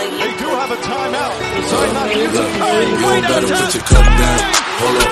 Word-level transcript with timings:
They 0.00 0.32
do 0.38 0.48
have 0.48 0.70
a 0.70 0.76
timeout. 0.76 1.34
Decide 1.60 1.92
not 1.92 2.06
to 2.10 2.18
use 2.18 2.32
Look, 2.32 2.48
it. 2.48 2.58
Curry, 2.60 2.86
you 2.86 2.94
way 3.06 3.20
better 3.20 3.46
downtown. 3.46 3.66
put 3.66 3.74
your 3.74 3.84
cup 3.84 4.06
down. 4.06 4.40
Hold 4.80 4.96
up. 4.96 5.10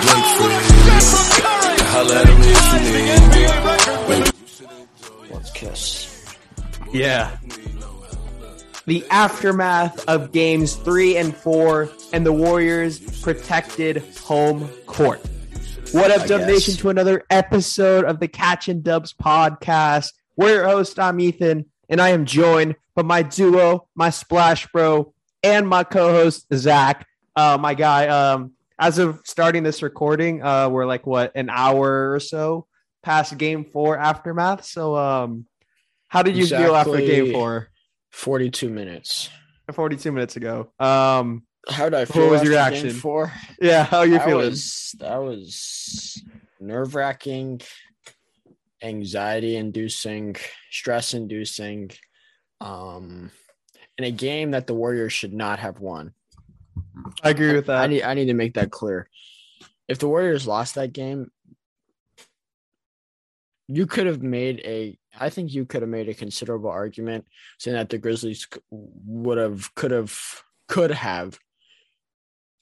Wait 0.00 0.24
for 0.36 0.48
What 0.48 0.50
a 0.50 1.20
shot 1.34 1.62
from 1.64 1.74
it. 1.74 1.80
Holla 1.90 2.14
at 2.20 2.26
me 2.38 2.48
if 2.50 2.72
you 2.72 2.78
need 2.80 2.94
me. 2.94 3.02
NBA 3.16 3.48
record. 3.64 4.08
Baby, 4.08 5.34
Let's 5.34 5.50
kiss. 5.50 6.36
Yeah. 6.92 7.36
The 8.86 9.04
aftermath 9.10 10.08
of 10.08 10.32
games 10.32 10.74
three 10.76 11.16
and 11.16 11.36
four, 11.36 11.90
and 12.12 12.24
the 12.26 12.32
Warriors 12.32 12.98
protected 13.20 14.02
home 14.20 14.68
court. 14.86 15.20
What 15.92 16.10
up, 16.12 16.22
I 16.22 16.26
Dub. 16.26 16.40
Nation, 16.48 16.74
to 16.76 16.88
another 16.88 17.24
episode 17.30 18.04
of 18.04 18.20
the 18.20 18.28
Catch 18.28 18.68
and 18.68 18.82
Dubs 18.82 19.12
podcast. 19.12 20.12
We're 20.36 20.54
your 20.54 20.64
host, 20.68 20.98
I'm 20.98 21.20
Ethan, 21.20 21.66
and 21.88 22.00
I 22.00 22.10
am 22.10 22.24
joined 22.26 22.76
by 23.02 23.22
my 23.22 23.22
duo, 23.22 23.88
my 23.94 24.10
splash 24.10 24.66
bro, 24.72 25.12
and 25.42 25.68
my 25.68 25.84
co-host, 25.84 26.46
Zach. 26.54 27.06
Uh, 27.36 27.56
my 27.60 27.74
guy, 27.74 28.08
um, 28.08 28.52
as 28.78 28.98
of 28.98 29.20
starting 29.24 29.62
this 29.62 29.82
recording, 29.82 30.42
uh, 30.42 30.68
we're 30.68 30.86
like 30.86 31.06
what 31.06 31.32
an 31.34 31.48
hour 31.50 32.12
or 32.12 32.20
so 32.20 32.66
past 33.02 33.36
game 33.38 33.64
four 33.64 33.96
aftermath. 33.96 34.64
So 34.64 34.96
um 34.96 35.46
how 36.08 36.22
did 36.22 36.36
you 36.36 36.46
feel 36.46 36.74
after 36.74 36.96
game 36.96 37.32
four? 37.32 37.68
42 38.10 38.68
minutes. 38.68 39.30
42 39.72 40.10
minutes 40.10 40.34
ago. 40.34 40.72
Um, 40.80 41.44
How 41.68 41.84
did 41.84 41.94
I 41.94 42.04
feel? 42.04 42.22
What 42.22 42.32
was 42.32 42.42
your 42.42 42.52
reaction? 42.52 42.90
Four. 42.90 43.32
yeah, 43.62 43.84
how 43.84 44.02
you 44.02 44.18
that 44.18 44.24
feeling? 44.24 44.46
was 44.46 44.96
that 44.98 45.18
was 45.18 46.20
nerve 46.58 46.96
wracking, 46.96 47.60
anxiety 48.82 49.54
inducing, 49.54 50.34
stress 50.72 51.14
inducing. 51.14 51.92
Um, 52.60 53.30
in 53.98 54.04
a 54.04 54.10
game 54.10 54.52
that 54.52 54.66
the 54.66 54.74
Warriors 54.74 55.12
should 55.12 55.34
not 55.34 55.58
have 55.58 55.80
won. 55.80 56.14
I 57.22 57.30
agree 57.30 57.54
with 57.54 57.66
that. 57.66 57.82
I 57.82 57.86
need 57.86 58.02
I 58.02 58.14
need 58.14 58.26
to 58.26 58.34
make 58.34 58.54
that 58.54 58.70
clear. 58.70 59.08
If 59.88 59.98
the 59.98 60.08
Warriors 60.08 60.46
lost 60.46 60.76
that 60.76 60.92
game, 60.92 61.30
you 63.68 63.86
could 63.86 64.06
have 64.06 64.22
made 64.22 64.60
a 64.64 64.98
I 65.18 65.30
think 65.30 65.52
you 65.52 65.66
could 65.66 65.82
have 65.82 65.90
made 65.90 66.08
a 66.08 66.14
considerable 66.14 66.70
argument 66.70 67.26
saying 67.58 67.76
that 67.76 67.88
the 67.88 67.98
Grizzlies 67.98 68.46
would 68.70 69.38
have 69.38 69.74
could 69.74 69.90
have 69.90 70.18
could 70.68 70.90
have 70.90 71.38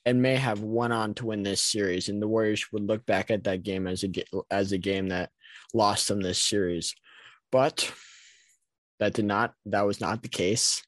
and 0.05 0.23
may 0.23 0.37
have 0.37 0.63
went 0.63 0.93
on 0.93 1.15
to 1.15 1.27
win 1.27 1.43
this 1.43 1.61
series 1.61 2.09
and 2.09 2.21
the 2.21 2.29
Warriors 2.29 2.67
would 2.73 2.87
look 2.87 3.05
back 3.07 3.31
at 3.31 3.45
that 3.45 3.63
game 3.63 3.87
as 3.87 4.05
a 4.05 4.11
as 4.51 4.73
a 4.73 4.79
game 4.79 5.09
that 5.09 5.31
lost 5.73 6.09
them 6.09 6.21
this 6.21 6.41
series. 6.41 6.95
But 7.53 7.93
that 8.99 9.15
did 9.15 9.25
not 9.25 9.55
that 9.67 9.87
was 9.87 10.01
not 10.01 10.23
the 10.23 10.29
case. 10.29 10.83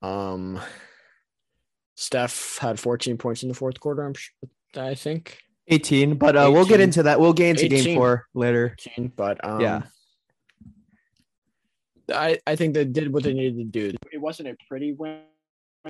Um 0.00 0.60
Steph 1.94 2.58
had 2.58 2.80
14 2.80 3.16
points 3.18 3.42
in 3.42 3.48
the 3.48 3.54
fourth 3.54 3.78
quarter, 3.78 4.02
I'm 4.02 4.14
sure, 4.14 4.34
I 4.74 4.94
think. 4.94 5.38
18, 5.68 6.16
but 6.16 6.36
uh, 6.36 6.50
we'll 6.52 6.64
get 6.64 6.80
into 6.80 7.04
that. 7.04 7.20
We'll 7.20 7.32
get 7.32 7.50
into 7.50 7.68
game 7.68 7.96
four 7.96 8.26
later. 8.34 8.74
18, 8.80 9.12
but 9.14 9.44
um, 9.44 9.60
Yeah. 9.60 9.82
I, 12.12 12.40
I 12.46 12.56
think 12.56 12.74
they 12.74 12.84
did 12.84 13.12
what 13.12 13.22
they 13.22 13.32
needed 13.32 13.58
to 13.58 13.64
do. 13.90 13.96
It 14.12 14.18
wasn't 14.18 14.48
a 14.48 14.56
pretty 14.68 14.92
win. 14.92 15.20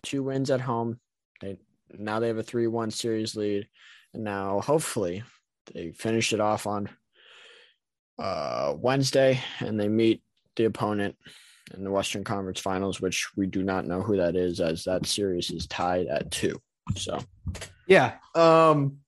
Two 0.02 0.22
wins 0.22 0.50
at 0.50 0.60
home. 0.60 1.00
They 1.40 1.58
now 1.90 2.20
they 2.20 2.28
have 2.28 2.38
a 2.38 2.42
three-one 2.42 2.90
series 2.90 3.36
lead, 3.36 3.68
and 4.14 4.24
now 4.24 4.60
hopefully 4.60 5.22
they 5.72 5.92
finish 5.92 6.32
it 6.32 6.40
off 6.40 6.66
on 6.66 6.88
uh, 8.18 8.74
Wednesday, 8.76 9.40
and 9.60 9.78
they 9.78 9.88
meet 9.88 10.22
the 10.56 10.64
opponent 10.64 11.16
in 11.74 11.84
the 11.84 11.90
Western 11.90 12.24
Conference 12.24 12.60
Finals, 12.60 13.00
which 13.00 13.28
we 13.36 13.46
do 13.46 13.62
not 13.62 13.86
know 13.86 14.02
who 14.02 14.16
that 14.16 14.36
is, 14.36 14.60
as 14.60 14.84
that 14.84 15.06
series 15.06 15.50
is 15.50 15.66
tied 15.66 16.06
at 16.06 16.30
two. 16.30 16.60
So 16.96 17.18
Yeah. 17.86 18.14
Um, 18.34 18.98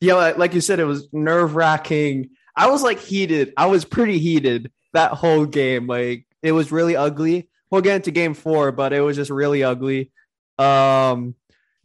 yeah, 0.00 0.14
like, 0.14 0.54
you 0.54 0.60
said, 0.60 0.80
it 0.80 0.84
was 0.84 1.08
nerve 1.12 1.54
wracking. 1.54 2.30
I 2.56 2.68
was 2.70 2.82
like 2.82 2.98
heated. 2.98 3.52
I 3.56 3.66
was 3.66 3.84
pretty 3.84 4.18
heated 4.18 4.72
that 4.92 5.12
whole 5.12 5.46
game. 5.46 5.86
Like 5.86 6.26
it 6.42 6.52
was 6.52 6.72
really 6.72 6.96
ugly. 6.96 7.48
We'll 7.70 7.80
get 7.80 7.96
into 7.96 8.10
game 8.10 8.34
four, 8.34 8.72
but 8.72 8.92
it 8.92 9.00
was 9.00 9.16
just 9.16 9.30
really 9.30 9.62
ugly. 9.62 10.10
Um, 10.58 11.34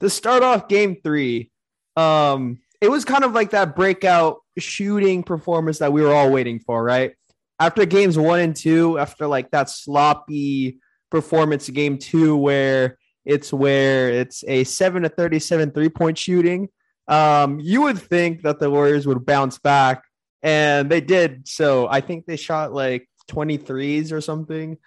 to 0.02 0.10
start 0.10 0.44
off 0.44 0.68
game 0.68 0.98
three, 1.02 1.52
um, 1.96 2.60
it 2.82 2.90
was 2.90 3.06
kind 3.06 3.24
of 3.24 3.34
like 3.34 3.52
that 3.52 3.76
breakout 3.76 4.42
shooting 4.58 5.24
performance 5.24 5.80
that 5.80 5.94
we 5.94 6.02
were 6.02 6.14
all 6.14 6.32
waiting 6.32 6.60
for, 6.60 6.84
right? 6.84 7.14
After 7.60 7.86
games 7.86 8.18
one 8.18 8.40
and 8.40 8.56
two, 8.56 9.00
after 9.00 9.28
like 9.28 9.52
that 9.52 9.70
sloppy 9.70 10.80
performance 11.10 11.70
game 11.70 11.98
two, 11.98 12.36
where 12.36 12.98
it's 13.26 13.52
where 13.52 14.10
it's 14.10 14.44
a 14.48 14.64
7 14.64 15.04
to 15.04 15.10
37 15.10 15.72
three 15.72 15.90
point 15.90 16.18
shooting. 16.18 16.70
Um, 17.08 17.60
you 17.60 17.84
would 17.84 17.98
think 17.98 18.44
that 18.44 18.60
the 18.60 18.70
Warriors 18.70 19.08
would 19.08 19.26
bounce 19.26 19.58
back, 19.60 20.04
and 20.44 20.90
they 20.90 21.02
did. 21.02 21.48
So 21.48 21.88
I 21.90 22.02
think 22.02 22.26
they 22.26 22.36
shot 22.36 22.74
like 22.74 23.10
23s 23.30 24.12
or 24.12 24.22
something. 24.22 24.78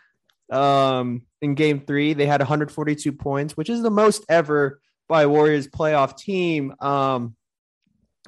Um, 0.51 1.23
in 1.43 1.55
game 1.55 1.81
three, 1.81 2.13
they 2.13 2.27
had 2.27 2.41
142 2.41 3.13
points, 3.13 3.57
which 3.57 3.71
is 3.71 3.83
the 3.83 3.91
most 3.91 4.25
ever 4.29 4.81
by 5.09 5.27
Warriors 5.27 5.69
playoff 5.69 6.17
team. 6.17 6.75
Um, 6.81 7.37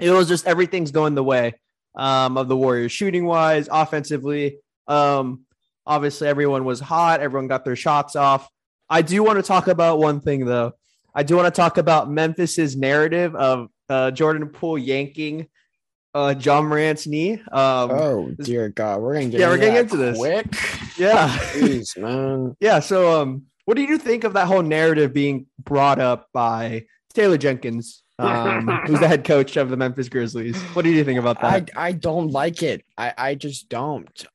it 0.00 0.10
was 0.10 0.28
just 0.28 0.46
everything's 0.46 0.90
going 0.90 1.14
the 1.14 1.24
way 1.24 1.54
um, 1.94 2.36
of 2.36 2.48
the 2.48 2.56
Warriors, 2.56 2.92
shooting 2.92 3.24
wise, 3.26 3.68
offensively. 3.70 4.58
Um, 4.88 5.42
obviously, 5.86 6.28
everyone 6.28 6.64
was 6.64 6.80
hot, 6.80 7.20
everyone 7.20 7.48
got 7.48 7.64
their 7.64 7.76
shots 7.76 8.16
off. 8.16 8.48
I 8.88 9.02
do 9.02 9.22
want 9.22 9.38
to 9.38 9.42
talk 9.42 9.68
about 9.68 9.98
one 9.98 10.20
thing 10.20 10.44
though. 10.44 10.72
I 11.14 11.22
do 11.22 11.36
want 11.36 11.46
to 11.52 11.56
talk 11.58 11.78
about 11.78 12.10
Memphis's 12.10 12.76
narrative 12.76 13.34
of 13.34 13.68
uh, 13.88 14.10
Jordan 14.10 14.48
Poole 14.48 14.78
yanking 14.78 15.46
uh, 16.14 16.34
Ja 16.38 16.60
Morant's 16.60 17.06
knee. 17.06 17.34
Um, 17.34 17.90
oh 17.90 18.34
dear 18.42 18.68
God, 18.68 19.00
we're 19.00 19.14
gonna 19.14 19.26
get 19.28 19.40
Yeah, 19.40 19.48
we're 19.48 19.54
into 19.54 19.66
getting 19.66 19.80
into 19.82 19.96
this. 19.96 20.18
quick. 20.18 20.46
yeah, 20.98 21.28
Jeez, 21.54 21.96
man. 21.98 22.54
yeah. 22.60 22.80
So, 22.80 23.20
um, 23.22 23.44
what 23.64 23.76
do 23.76 23.82
you 23.82 23.96
think 23.98 24.24
of 24.24 24.34
that 24.34 24.46
whole 24.46 24.62
narrative 24.62 25.12
being 25.14 25.46
brought 25.62 25.98
up 25.98 26.28
by 26.34 26.84
Taylor 27.14 27.38
Jenkins, 27.38 28.01
um, 28.18 28.66
who's 28.86 29.00
the 29.00 29.08
head 29.08 29.24
coach 29.24 29.56
of 29.56 29.70
the 29.70 29.76
Memphis 29.76 30.08
Grizzlies? 30.08 30.60
What 30.74 30.82
do 30.82 30.90
you 30.90 31.04
think 31.04 31.18
about 31.18 31.40
that? 31.40 31.70
I? 31.76 31.88
I 31.88 31.92
don't 31.92 32.30
like 32.30 32.62
it. 32.62 32.84
I 32.96 33.12
I 33.16 33.34
just 33.34 33.68
don't. 33.68 34.26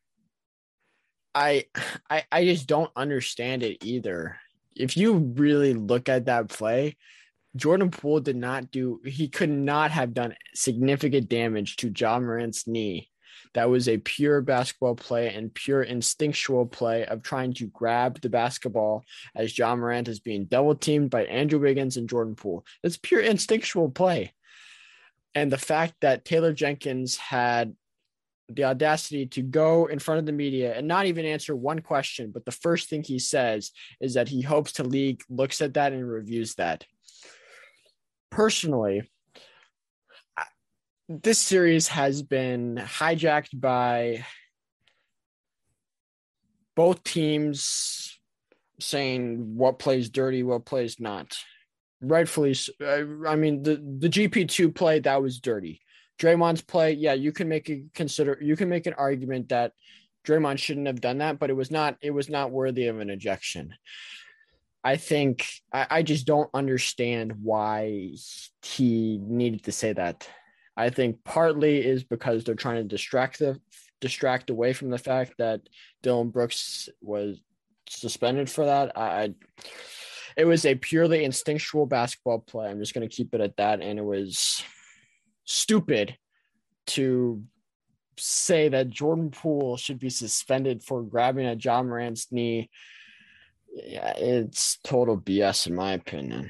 I 1.35 1.65
I 2.09 2.23
I 2.31 2.45
just 2.45 2.67
don't 2.67 2.91
understand 2.95 3.63
it 3.63 3.83
either. 3.85 4.37
If 4.75 4.97
you 4.97 5.17
really 5.35 5.73
look 5.73 6.09
at 6.09 6.25
that 6.25 6.49
play, 6.49 6.97
Jordan 7.55 7.91
Poole 7.91 8.19
did 8.19 8.35
not 8.35 8.71
do 8.71 9.01
he 9.05 9.27
could 9.27 9.49
not 9.49 9.91
have 9.91 10.13
done 10.13 10.35
significant 10.53 11.29
damage 11.29 11.75
to 11.77 11.91
Ja 11.95 12.19
Morant's 12.19 12.67
knee. 12.67 13.09
That 13.57 13.71
was 13.71 13.89
a 13.89 13.97
pure 13.97 14.41
basketball 14.41 14.93
play 14.93 15.33
and 15.33 15.51
pure 15.51 15.81
instinctual 15.81 16.67
play 16.67 17.07
of 17.07 17.23
trying 17.23 17.53
to 17.53 17.65
grab 17.65 18.21
the 18.21 18.29
basketball 18.29 19.03
as 19.35 19.57
Ja 19.57 19.75
Morant 19.75 20.07
is 20.07 20.19
being 20.19 20.45
double 20.45 20.75
teamed 20.75 21.09
by 21.09 21.25
Andrew 21.25 21.57
Wiggins 21.57 21.97
and 21.97 22.07
Jordan 22.07 22.35
Poole. 22.35 22.63
That's 22.83 22.97
pure 22.97 23.19
instinctual 23.19 23.89
play. 23.89 24.31
And 25.33 25.51
the 25.51 25.57
fact 25.57 25.95
that 26.01 26.23
Taylor 26.23 26.53
Jenkins 26.53 27.17
had 27.17 27.75
the 28.47 28.65
audacity 28.65 29.25
to 29.25 29.41
go 29.41 29.87
in 29.87 29.97
front 29.97 30.19
of 30.19 30.27
the 30.27 30.33
media 30.33 30.77
and 30.77 30.87
not 30.87 31.07
even 31.07 31.25
answer 31.25 31.55
one 31.55 31.79
question, 31.79 32.29
but 32.31 32.45
the 32.45 32.51
first 32.51 32.91
thing 32.91 33.01
he 33.01 33.17
says 33.17 33.71
is 33.99 34.13
that 34.13 34.29
he 34.29 34.43
hopes 34.43 34.73
to 34.73 34.83
league 34.83 35.23
looks 35.31 35.61
at 35.61 35.73
that 35.73 35.93
and 35.93 36.07
reviews 36.07 36.53
that. 36.55 36.85
Personally, 38.29 39.09
this 41.09 41.39
series 41.39 41.87
has 41.87 42.21
been 42.21 42.75
hijacked 42.75 43.59
by 43.59 44.25
both 46.75 47.03
teams 47.03 48.19
saying 48.79 49.55
what 49.55 49.79
plays 49.79 50.09
dirty, 50.09 50.43
what 50.43 50.65
plays 50.65 50.99
not. 50.99 51.37
Rightfully, 52.01 52.55
uh, 52.81 53.27
I 53.27 53.35
mean 53.35 53.63
the 53.63 53.75
the 53.75 54.09
GP 54.09 54.49
two 54.49 54.71
play 54.71 54.99
that 54.99 55.21
was 55.21 55.39
dirty. 55.39 55.81
Draymond's 56.19 56.61
play, 56.61 56.93
yeah, 56.93 57.13
you 57.13 57.31
can 57.31 57.47
make 57.47 57.69
a 57.69 57.83
consider 57.95 58.37
you 58.41 58.55
can 58.55 58.69
make 58.69 58.85
an 58.85 58.93
argument 58.93 59.49
that 59.49 59.71
Draymond 60.25 60.59
shouldn't 60.59 60.87
have 60.87 61.01
done 61.01 61.19
that, 61.19 61.39
but 61.39 61.49
it 61.49 61.55
was 61.55 61.71
not 61.71 61.97
it 62.01 62.11
was 62.11 62.29
not 62.29 62.51
worthy 62.51 62.87
of 62.87 62.99
an 62.99 63.09
ejection. 63.09 63.73
I 64.83 64.97
think 64.97 65.47
I, 65.73 65.87
I 65.89 66.03
just 66.03 66.27
don't 66.27 66.49
understand 66.53 67.33
why 67.41 68.11
he 68.63 69.19
needed 69.21 69.63
to 69.63 69.71
say 69.71 69.93
that. 69.93 70.27
I 70.77 70.91
think 70.91 71.23
partly 71.23 71.85
is 71.85 72.03
because 72.03 72.43
they're 72.43 72.55
trying 72.55 72.77
to 72.77 72.83
distract 72.83 73.39
the 73.39 73.59
distract 73.99 74.51
away 74.51 74.73
from 74.73 74.91
the 74.91 74.97
fact 74.99 75.33
that 75.39 75.61
Dillon 76.03 76.29
Brooks 76.29 76.87
was 77.01 77.41
suspended 77.89 78.47
for 78.49 78.65
that. 78.65 78.95
I, 78.95 79.33
it 80.37 80.45
was 80.45 80.65
a 80.65 80.75
purely 80.75 81.23
instinctual 81.23 81.87
basketball 81.87 82.39
play. 82.39 82.69
I'm 82.69 82.79
just 82.79 82.93
going 82.93 83.07
to 83.07 83.15
keep 83.15 83.33
it 83.33 83.41
at 83.41 83.57
that, 83.57 83.81
and 83.81 83.97
it 83.97 84.05
was 84.05 84.63
stupid 85.45 86.15
to 86.87 87.43
say 88.19 88.69
that 88.69 88.89
Jordan 88.89 89.31
Poole 89.31 89.77
should 89.77 89.99
be 89.99 90.09
suspended 90.09 90.83
for 90.83 91.01
grabbing 91.01 91.47
a 91.47 91.53
Ja 91.53 91.81
Morant's 91.83 92.31
knee 92.31 92.69
Yeah, 93.71 94.13
it's 94.17 94.77
total 94.83 95.17
BS 95.17 95.67
in 95.67 95.75
my 95.75 95.93
opinion. 95.93 96.49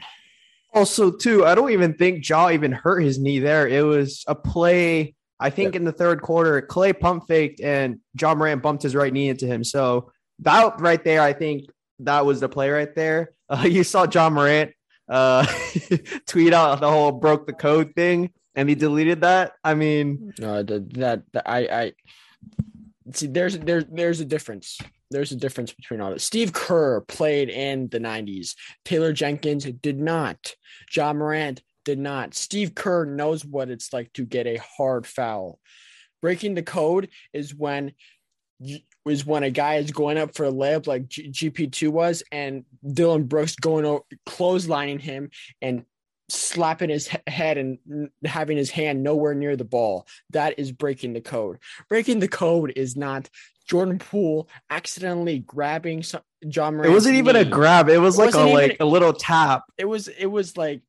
Also, 0.73 1.11
too, 1.11 1.45
I 1.45 1.55
don't 1.55 1.71
even 1.71 1.93
think 1.93 2.27
Ja 2.27 2.49
even 2.49 2.71
hurt 2.71 2.99
his 2.99 3.19
knee 3.19 3.39
there. 3.39 3.67
It 3.67 3.83
was 3.83 4.23
a 4.27 4.35
play, 4.35 5.15
I 5.39 5.49
think, 5.49 5.75
in 5.75 5.85
the 5.85 5.91
third 5.91 6.21
quarter. 6.21 6.61
Klay 6.61 6.97
pump 6.97 7.27
faked 7.27 7.61
and 7.61 7.99
Ja 8.19 8.35
Morant 8.35 8.61
bumped 8.61 8.83
his 8.83 8.95
right 8.95 9.11
knee 9.11 9.29
into 9.29 9.47
him. 9.47 9.63
So 9.63 10.11
that 10.39 10.79
right 10.79 11.03
there, 11.03 11.21
I 11.21 11.33
think 11.33 11.69
that 11.99 12.25
was 12.25 12.39
the 12.39 12.49
play 12.49 12.69
right 12.69 12.93
there. 12.95 13.31
Uh, 13.49 13.63
you 13.63 13.81
saw 13.85 14.05
Ja 14.05 14.29
Morant 14.29 14.73
uh, 15.07 15.45
tweet 16.27 16.51
out 16.51 16.81
the 16.81 16.91
whole 16.91 17.13
broke 17.13 17.47
the 17.47 17.53
code 17.53 17.93
thing, 17.95 18.29
and 18.55 18.67
he 18.67 18.75
deleted 18.75 19.21
that. 19.21 19.53
I 19.63 19.73
mean, 19.73 20.33
No, 20.37 20.63
that, 20.63 20.93
that 20.95 21.23
that 21.31 21.49
I 21.49 21.59
I 21.59 21.93
see. 23.13 23.27
There's 23.27 23.57
there's 23.57 23.85
there's 23.89 24.19
a 24.19 24.25
difference. 24.25 24.79
There's 25.09 25.31
a 25.31 25.37
difference 25.37 25.71
between 25.73 26.01
all 26.01 26.11
this. 26.11 26.23
Steve 26.23 26.53
Kerr 26.53 27.01
played 27.01 27.49
in 27.49 27.87
the 27.89 27.99
'90s. 27.99 28.55
Taylor 28.83 29.13
Jenkins 29.13 29.65
did 29.65 29.99
not. 29.99 30.53
Ja 30.93 31.13
Morant 31.13 31.61
did 31.85 31.99
not. 31.99 32.33
Steve 32.33 32.75
Kerr 32.75 33.05
knows 33.05 33.45
what 33.45 33.69
it's 33.69 33.93
like 33.93 34.11
to 34.13 34.25
get 34.25 34.47
a 34.47 34.57
hard 34.77 35.07
foul. 35.07 35.59
Breaking 36.21 36.55
the 36.55 36.63
code 36.63 37.09
is 37.31 37.55
when 37.55 37.93
is 39.05 39.25
when 39.25 39.43
a 39.43 39.51
guy 39.51 39.75
is 39.75 39.91
going 39.91 40.17
up 40.17 40.35
for 40.35 40.45
a 40.45 40.51
layup 40.51 40.87
like 40.87 41.07
G- 41.07 41.29
GP2 41.31 41.89
was, 41.89 42.23
and 42.31 42.65
Dillon 42.85 43.23
Brooks 43.23 43.55
going 43.55 43.85
over, 43.85 44.03
clotheslining 44.27 44.99
him 44.99 45.29
and 45.61 45.85
slapping 46.29 46.89
his 46.89 47.09
head 47.27 47.57
and 47.57 48.09
having 48.25 48.57
his 48.57 48.69
hand 48.69 49.03
nowhere 49.03 49.33
near 49.33 49.55
the 49.55 49.65
ball. 49.65 50.07
That 50.31 50.59
is 50.59 50.71
breaking 50.71 51.13
the 51.13 51.21
code. 51.21 51.59
Breaking 51.89 52.19
the 52.19 52.27
code 52.27 52.73
is 52.75 52.95
not 52.95 53.29
Jordan 53.67 53.99
Poole 53.99 54.49
accidentally 54.69 55.39
grabbing 55.39 56.03
some, 56.03 56.21
John 56.47 56.83
it 56.83 56.89
wasn't 56.89 57.15
even 57.15 57.35
a 57.35 57.45
grab. 57.45 57.89
It 57.89 57.97
was 57.97 58.17
It 58.17 58.25
like 58.25 58.35
a 58.35 58.39
like 58.39 58.77
a 58.79 58.85
little 58.85 59.13
tap. 59.13 59.63
It 59.77 59.85
was 59.85 60.07
it 60.07 60.27
was 60.27 60.55
like 60.55 60.81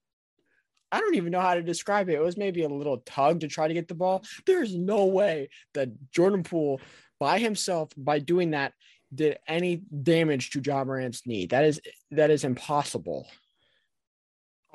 I 0.91 1.01
don't 1.01 1.17
even 1.17 1.33
know 1.33 1.41
how 1.41 1.55
to 1.55 1.63
describe 1.63 2.09
it. 2.09 2.15
It 2.15 2.23
was 2.23 2.37
maybe 2.37 2.63
a 2.63 2.69
little 2.69 2.99
tug 2.99 3.41
to 3.41 3.49
try 3.49 3.69
to 3.69 3.75
get 3.75 3.89
the 3.89 3.95
ball. 3.95 4.25
There's 4.47 4.75
no 4.75 5.07
way 5.07 5.51
that 5.75 6.11
Jordan 6.11 6.43
Poole 6.43 6.81
by 7.19 7.39
himself 7.39 7.91
by 7.97 8.21
doing 8.21 8.53
that 8.53 8.73
did 9.15 9.39
any 9.47 9.77
damage 9.77 10.51
to 10.51 10.63
Ja 10.65 10.85
Morant's 10.85 11.27
knee. 11.27 11.47
That 11.47 11.65
is 11.65 11.81
that 12.11 12.31
is 12.31 12.45
impossible. 12.45 13.27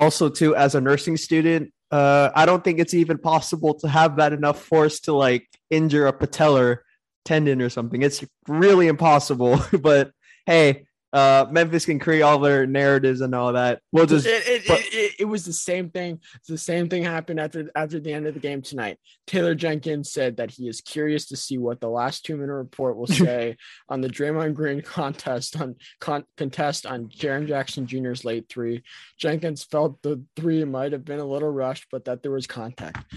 Also 0.03 0.29
too 0.29 0.55
as 0.55 0.75
a 0.75 0.81
nursing 0.81 1.17
student 1.17 1.71
uh 1.91 2.29
i 2.35 2.45
don't 2.45 2.63
think 2.63 2.79
it's 2.79 2.93
even 2.93 3.17
possible 3.17 3.73
to 3.73 3.87
have 3.87 4.17
that 4.17 4.33
enough 4.33 4.61
force 4.61 4.99
to 4.99 5.13
like 5.13 5.47
injure 5.69 6.07
a 6.07 6.13
patellar 6.13 6.79
tendon 7.25 7.61
or 7.61 7.69
something. 7.69 8.01
It's 8.01 8.23
really 8.47 8.87
impossible 8.87 9.59
but 9.81 10.11
hey 10.45 10.85
uh 11.13 11.45
memphis 11.51 11.85
can 11.85 11.99
create 11.99 12.21
all 12.23 12.39
their 12.39 12.65
narratives 12.65 13.21
and 13.21 13.33
all 13.35 13.53
that 13.53 13.79
we'll 13.91 14.05
just 14.07 14.25
It, 14.25 14.43
it, 14.47 14.63
but- 14.67 14.79
it, 14.79 14.93
it, 14.93 15.11
it 15.19 15.25
was 15.25 15.45
the 15.45 15.53
same 15.53 15.89
thing. 15.89 16.19
The 16.47 16.57
same 16.57 16.89
thing 16.89 17.03
happened 17.03 17.39
after 17.39 17.69
after 17.75 17.99
the 17.99 18.11
end 18.11 18.27
of 18.27 18.33
the 18.33 18.39
game 18.39 18.61
tonight. 18.61 18.97
Taylor 19.27 19.55
Jenkins 19.55 20.11
said 20.11 20.37
that 20.37 20.51
he 20.51 20.67
is 20.67 20.81
curious 20.81 21.27
to 21.27 21.37
see 21.37 21.57
what 21.57 21.79
the 21.79 21.89
last 21.89 22.25
two 22.25 22.35
minute 22.35 22.53
report 22.53 22.97
will 22.97 23.07
say 23.25 23.55
on 23.87 24.01
the 24.01 24.09
Draymond 24.09 24.55
Green 24.55 24.81
contest 24.81 25.59
on 25.61 25.75
con, 25.99 26.25
contest 26.35 26.85
on 26.85 27.07
Jaren 27.09 27.47
Jackson 27.47 27.85
Jr.'s 27.85 28.25
late 28.25 28.49
three. 28.49 28.83
Jenkins 29.17 29.63
felt 29.63 30.01
the 30.01 30.23
three 30.35 30.63
might 30.65 30.91
have 30.91 31.05
been 31.05 31.19
a 31.19 31.25
little 31.25 31.51
rushed, 31.51 31.87
but 31.91 32.05
that 32.05 32.23
there 32.23 32.31
was 32.31 32.47
contact. 32.47 33.13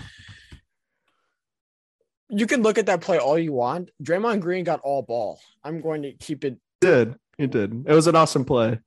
You 2.28 2.46
can 2.46 2.62
look 2.62 2.76
at 2.76 2.86
that 2.86 3.00
play 3.00 3.18
all 3.18 3.38
you 3.38 3.52
want. 3.52 3.90
Draymond 4.02 4.40
Green 4.40 4.64
got 4.64 4.80
all 4.80 5.02
ball. 5.02 5.40
I'm 5.62 5.80
going 5.80 6.02
to 6.02 6.12
keep 6.12 6.44
it 6.44 6.58
did 6.86 7.14
it 7.38 7.50
did 7.50 7.84
it 7.86 7.92
was 7.92 8.06
an 8.06 8.16
awesome 8.16 8.44
play 8.44 8.78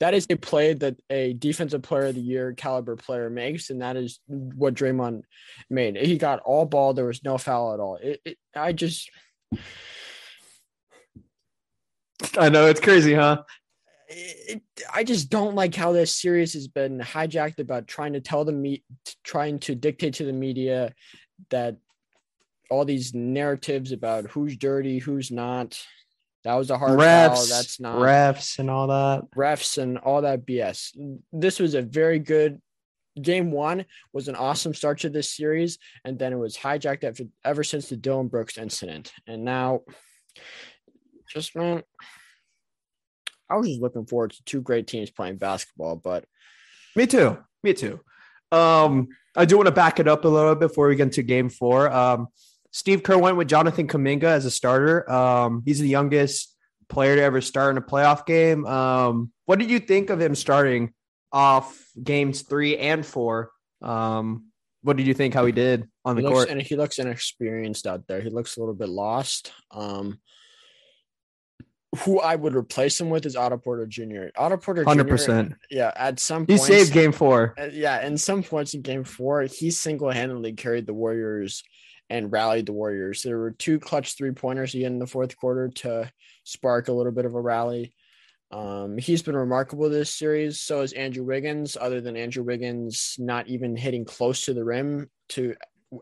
that 0.00 0.14
is 0.14 0.26
a 0.30 0.36
play 0.36 0.72
that 0.72 0.96
a 1.10 1.34
defensive 1.34 1.82
player 1.82 2.06
of 2.06 2.14
the 2.14 2.22
year 2.22 2.54
caliber 2.54 2.96
player 2.96 3.28
makes, 3.28 3.68
and 3.68 3.82
that 3.82 3.96
is 3.96 4.18
what 4.28 4.72
Draymond 4.72 5.24
made. 5.68 5.96
He 5.96 6.16
got 6.16 6.40
all 6.40 6.64
ball. 6.64 6.94
There 6.94 7.04
was 7.04 7.22
no 7.22 7.36
foul 7.36 7.74
at 7.74 7.80
all. 7.80 7.96
It, 7.96 8.18
it, 8.24 8.38
I 8.56 8.72
just, 8.72 9.10
i 12.38 12.48
know 12.48 12.66
it's 12.66 12.80
crazy 12.80 13.12
huh 13.12 13.42
it, 14.10 14.62
I 14.92 15.04
just 15.04 15.30
don't 15.30 15.54
like 15.54 15.74
how 15.74 15.92
this 15.92 16.14
series 16.14 16.52
has 16.54 16.68
been 16.68 16.98
hijacked 16.98 17.58
about 17.58 17.86
trying 17.86 18.12
to 18.14 18.20
tell 18.20 18.44
the 18.44 18.52
me, 18.52 18.82
trying 19.22 19.58
to 19.60 19.74
dictate 19.74 20.14
to 20.14 20.24
the 20.24 20.32
media 20.32 20.92
that 21.50 21.76
all 22.70 22.84
these 22.84 23.14
narratives 23.14 23.92
about 23.92 24.26
who's 24.26 24.56
dirty, 24.56 24.98
who's 24.98 25.30
not. 25.30 25.80
That 26.44 26.54
was 26.54 26.70
a 26.70 26.78
hard 26.78 26.98
foul. 26.98 26.98
refs 26.98 27.50
That's 27.50 27.80
not 27.80 27.96
refs 27.96 28.58
and 28.58 28.70
all 28.70 28.86
that 28.86 29.22
refs 29.36 29.78
and 29.78 29.98
all 29.98 30.22
that 30.22 30.46
BS. 30.46 30.96
This 31.32 31.58
was 31.58 31.74
a 31.74 31.82
very 31.82 32.18
good 32.18 32.60
game. 33.20 33.50
One 33.50 33.84
was 34.12 34.28
an 34.28 34.36
awesome 34.36 34.72
start 34.74 35.00
to 35.00 35.10
this 35.10 35.34
series, 35.34 35.78
and 36.04 36.18
then 36.18 36.32
it 36.32 36.38
was 36.38 36.56
hijacked 36.56 37.04
after, 37.04 37.24
ever 37.44 37.62
since 37.62 37.88
the 37.88 37.96
Dillon 37.96 38.28
Brooks 38.28 38.56
incident. 38.56 39.12
And 39.26 39.44
now, 39.44 39.80
just 41.28 41.54
man, 41.54 41.82
I 43.50 43.56
was 43.56 43.68
just 43.68 43.80
looking 43.80 44.06
forward 44.06 44.30
to 44.32 44.44
two 44.44 44.62
great 44.62 44.86
teams 44.86 45.10
playing 45.10 45.36
basketball. 45.36 45.96
But 45.96 46.24
Me 46.96 47.06
too. 47.06 47.38
Me 47.62 47.74
too. 47.74 48.00
Um, 48.52 49.08
I 49.36 49.44
do 49.44 49.56
want 49.56 49.66
to 49.66 49.72
back 49.72 50.00
it 50.00 50.08
up 50.08 50.24
a 50.24 50.28
little 50.28 50.54
bit 50.54 50.68
before 50.68 50.88
we 50.88 50.96
get 50.96 51.04
into 51.04 51.22
game 51.22 51.50
four. 51.50 51.90
Um, 51.90 52.28
Steve 52.72 53.02
Kerr 53.02 53.18
went 53.18 53.36
with 53.36 53.48
Jonathan 53.48 53.88
Kuminga 53.88 54.24
as 54.24 54.44
a 54.44 54.50
starter. 54.50 55.10
Um, 55.10 55.62
he's 55.64 55.80
the 55.80 55.88
youngest 55.88 56.54
player 56.88 57.16
to 57.16 57.22
ever 57.22 57.40
start 57.40 57.72
in 57.72 57.82
a 57.82 57.86
playoff 57.86 58.26
game. 58.26 58.66
Um, 58.66 59.32
what 59.46 59.58
did 59.58 59.70
you 59.70 59.80
think 59.80 60.10
of 60.10 60.20
him 60.20 60.34
starting 60.34 60.92
off 61.32 61.80
games 62.02 62.42
three 62.42 62.76
and 62.76 63.04
four? 63.04 63.50
Um, 63.82 64.46
what 64.82 64.96
did 64.96 65.06
you 65.06 65.14
think 65.14 65.34
how 65.34 65.44
he 65.44 65.52
did 65.52 65.88
on 66.04 66.16
the 66.16 66.22
he 66.22 66.28
looks, 66.28 66.36
court? 66.36 66.48
and 66.50 66.62
he 66.62 66.76
looks 66.76 66.98
inexperienced 66.98 67.86
out 67.86 68.06
there. 68.06 68.20
He 68.20 68.30
looks 68.30 68.56
a 68.56 68.60
little 68.60 68.74
bit 68.74 68.88
lost. 68.88 69.52
Um, 69.70 70.20
who 72.04 72.20
I 72.20 72.36
would 72.36 72.54
replace 72.54 73.00
him 73.00 73.10
with 73.10 73.26
is 73.26 73.34
Otto 73.34 73.58
Porter 73.58 73.84
Jr. 73.84 74.26
Otto 74.36 74.56
Porter 74.58 74.84
Jr. 74.84 74.88
Hundred 74.88 75.08
percent. 75.08 75.54
Yeah, 75.70 75.90
at 75.96 76.20
some 76.20 76.46
point. 76.46 76.60
He 76.60 76.64
saved 76.64 76.92
game 76.92 77.12
four. 77.12 77.54
Uh, 77.58 77.68
yeah, 77.72 78.06
in 78.06 78.16
some 78.16 78.42
points 78.44 78.74
in 78.74 78.82
game 78.82 79.02
four, 79.02 79.42
he 79.42 79.70
single 79.70 80.10
handedly 80.10 80.52
carried 80.52 80.86
the 80.86 80.94
Warriors 80.94 81.64
and 82.10 82.30
rallied 82.32 82.66
the 82.66 82.72
Warriors. 82.72 83.22
There 83.22 83.38
were 83.38 83.52
two 83.52 83.78
clutch 83.78 84.16
three 84.16 84.32
pointers 84.32 84.72
he 84.72 84.82
had 84.82 84.92
in 84.92 84.98
the 84.98 85.06
fourth 85.06 85.36
quarter 85.36 85.68
to 85.76 86.10
spark 86.44 86.88
a 86.88 86.92
little 86.92 87.12
bit 87.12 87.24
of 87.24 87.34
a 87.34 87.40
rally. 87.40 87.94
Um, 88.50 88.98
he's 88.98 89.22
been 89.22 89.36
remarkable 89.36 89.88
this 89.88 90.12
series. 90.12 90.58
So 90.58 90.80
is 90.80 90.92
Andrew 90.92 91.24
Wiggins, 91.24 91.76
other 91.80 92.00
than 92.00 92.16
Andrew 92.16 92.42
Wiggins 92.42 93.14
not 93.18 93.46
even 93.46 93.76
hitting 93.76 94.04
close 94.04 94.44
to 94.46 94.54
the 94.54 94.64
rim 94.64 95.08
to. 95.30 95.54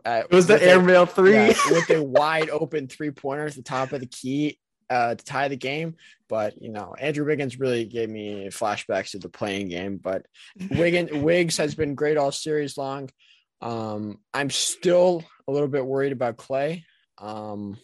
Uh, 0.03 0.23
It 0.29 0.35
was 0.35 0.47
the 0.47 0.61
airmail 0.61 1.05
three. 1.05 1.33
yeah, 1.33 1.53
with 1.69 1.89
a 1.91 2.03
wide 2.19 2.49
open 2.49 2.87
three 2.87 3.11
pointer 3.11 3.45
at 3.45 3.55
the 3.55 3.61
top 3.61 3.91
of 3.91 3.99
the 3.99 4.07
key 4.07 4.59
uh, 4.89 5.13
to 5.13 5.23
tie 5.23 5.47
the 5.47 5.57
game. 5.57 5.95
But 6.27 6.59
you 6.61 6.69
know, 6.69 6.95
Andrew 6.99 7.25
Wiggins 7.25 7.59
really 7.59 7.85
gave 7.85 8.09
me 8.09 8.47
flashbacks 8.49 9.11
to 9.11 9.19
the 9.19 9.29
playing 9.29 9.69
game. 9.69 9.97
But 9.97 10.25
Wiggins 10.71 11.11
Wiggs 11.23 11.57
has 11.57 11.75
been 11.75 11.93
great 11.93 12.17
all 12.17 12.31
series 12.31 12.77
long. 12.77 13.09
Um, 13.61 14.19
I'm 14.33 14.49
still 14.49 15.23
a 15.47 15.51
little 15.51 15.67
bit 15.67 15.85
worried 15.85 16.11
about 16.11 16.37
Klay. 16.37 16.83
Um, 17.17 17.77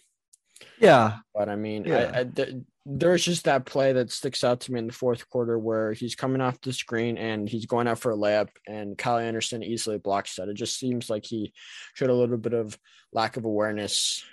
yeah. 0.79 1.17
but 1.33 1.49
I 1.49 1.55
mean, 1.55 1.85
Yeah. 1.85 2.11
I, 2.13 2.19
I, 2.19 2.23
th- 2.23 2.55
there's 2.85 3.25
just 3.25 3.45
that 3.45 3.65
play 3.65 3.93
that 3.93 4.11
sticks 4.11 4.43
out 4.43 4.59
to 4.61 4.71
me 4.71 4.79
in 4.79 4.87
the 4.87 4.93
fourth 4.93 5.27
quarter 5.29 5.57
where 5.57 5.91
he's 5.91 6.15
coming 6.15 6.39
off 6.39 6.61
the 6.61 6.71
screen 6.71 7.17
and 7.17 7.49
he's 7.49 7.65
going 7.65 7.87
out 7.87 7.97
for 7.99 8.11
a 8.11 8.15
layup, 8.15 8.49
and 8.67 8.97
Kyle 8.97 9.17
Anderson 9.17 9.63
easily 9.63 9.97
blocks 9.97 10.35
that. 10.35 10.49
It 10.49 10.53
just 10.53 10.77
seems 10.77 11.09
like 11.09 11.25
he 11.25 11.51
showed 11.95 12.11
a 12.11 12.13
little 12.13 12.37
bit 12.37 12.53
of 12.53 12.77
lack 13.11 13.37
of 13.37 13.45
awareness 13.45 14.23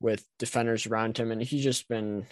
with 0.00 0.24
defenders 0.38 0.86
around 0.86 1.16
him, 1.16 1.30
and 1.30 1.40
he's 1.40 1.62
just 1.62 1.88
been 1.88 2.26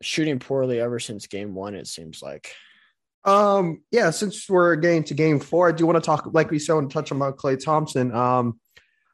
shooting 0.00 0.38
poorly 0.38 0.80
ever 0.80 0.98
since 0.98 1.26
game 1.26 1.54
one. 1.54 1.74
It 1.74 1.86
seems 1.86 2.22
like. 2.22 2.52
Um, 3.24 3.82
yeah, 3.90 4.10
since 4.10 4.48
we're 4.48 4.76
getting 4.76 5.04
to 5.04 5.14
game 5.14 5.40
four, 5.40 5.68
I 5.68 5.72
do 5.72 5.86
want 5.86 5.96
to 5.96 6.06
talk, 6.06 6.28
like 6.32 6.50
we 6.50 6.58
said, 6.58 6.76
and 6.76 6.90
touch 6.90 7.10
on 7.10 7.18
Klay 7.18 7.62
Thompson. 7.62 8.14
Um, 8.14 8.60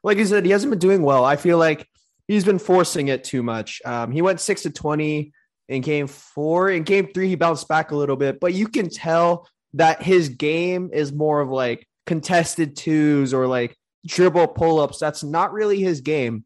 like 0.03 0.17
you 0.17 0.25
said, 0.25 0.45
he 0.45 0.51
hasn't 0.51 0.71
been 0.71 0.79
doing 0.79 1.01
well. 1.01 1.23
I 1.23 1.35
feel 1.35 1.57
like 1.57 1.87
he's 2.27 2.43
been 2.43 2.59
forcing 2.59 3.07
it 3.07 3.23
too 3.23 3.43
much. 3.43 3.81
Um, 3.85 4.11
he 4.11 4.21
went 4.21 4.39
six 4.39 4.63
to 4.63 4.69
20 4.69 5.31
in 5.69 5.81
game 5.81 6.07
four. 6.07 6.69
In 6.69 6.83
game 6.83 7.07
three, 7.13 7.29
he 7.29 7.35
bounced 7.35 7.67
back 7.67 7.91
a 7.91 7.95
little 7.95 8.17
bit, 8.17 8.39
but 8.39 8.53
you 8.53 8.67
can 8.67 8.89
tell 8.89 9.47
that 9.75 10.01
his 10.01 10.29
game 10.29 10.89
is 10.91 11.13
more 11.13 11.39
of 11.39 11.49
like 11.49 11.87
contested 12.05 12.75
twos 12.75 13.33
or 13.33 13.47
like 13.47 13.77
dribble 14.05 14.47
pull 14.49 14.79
ups. 14.79 14.99
That's 14.99 15.23
not 15.23 15.53
really 15.53 15.79
his 15.79 16.01
game. 16.01 16.43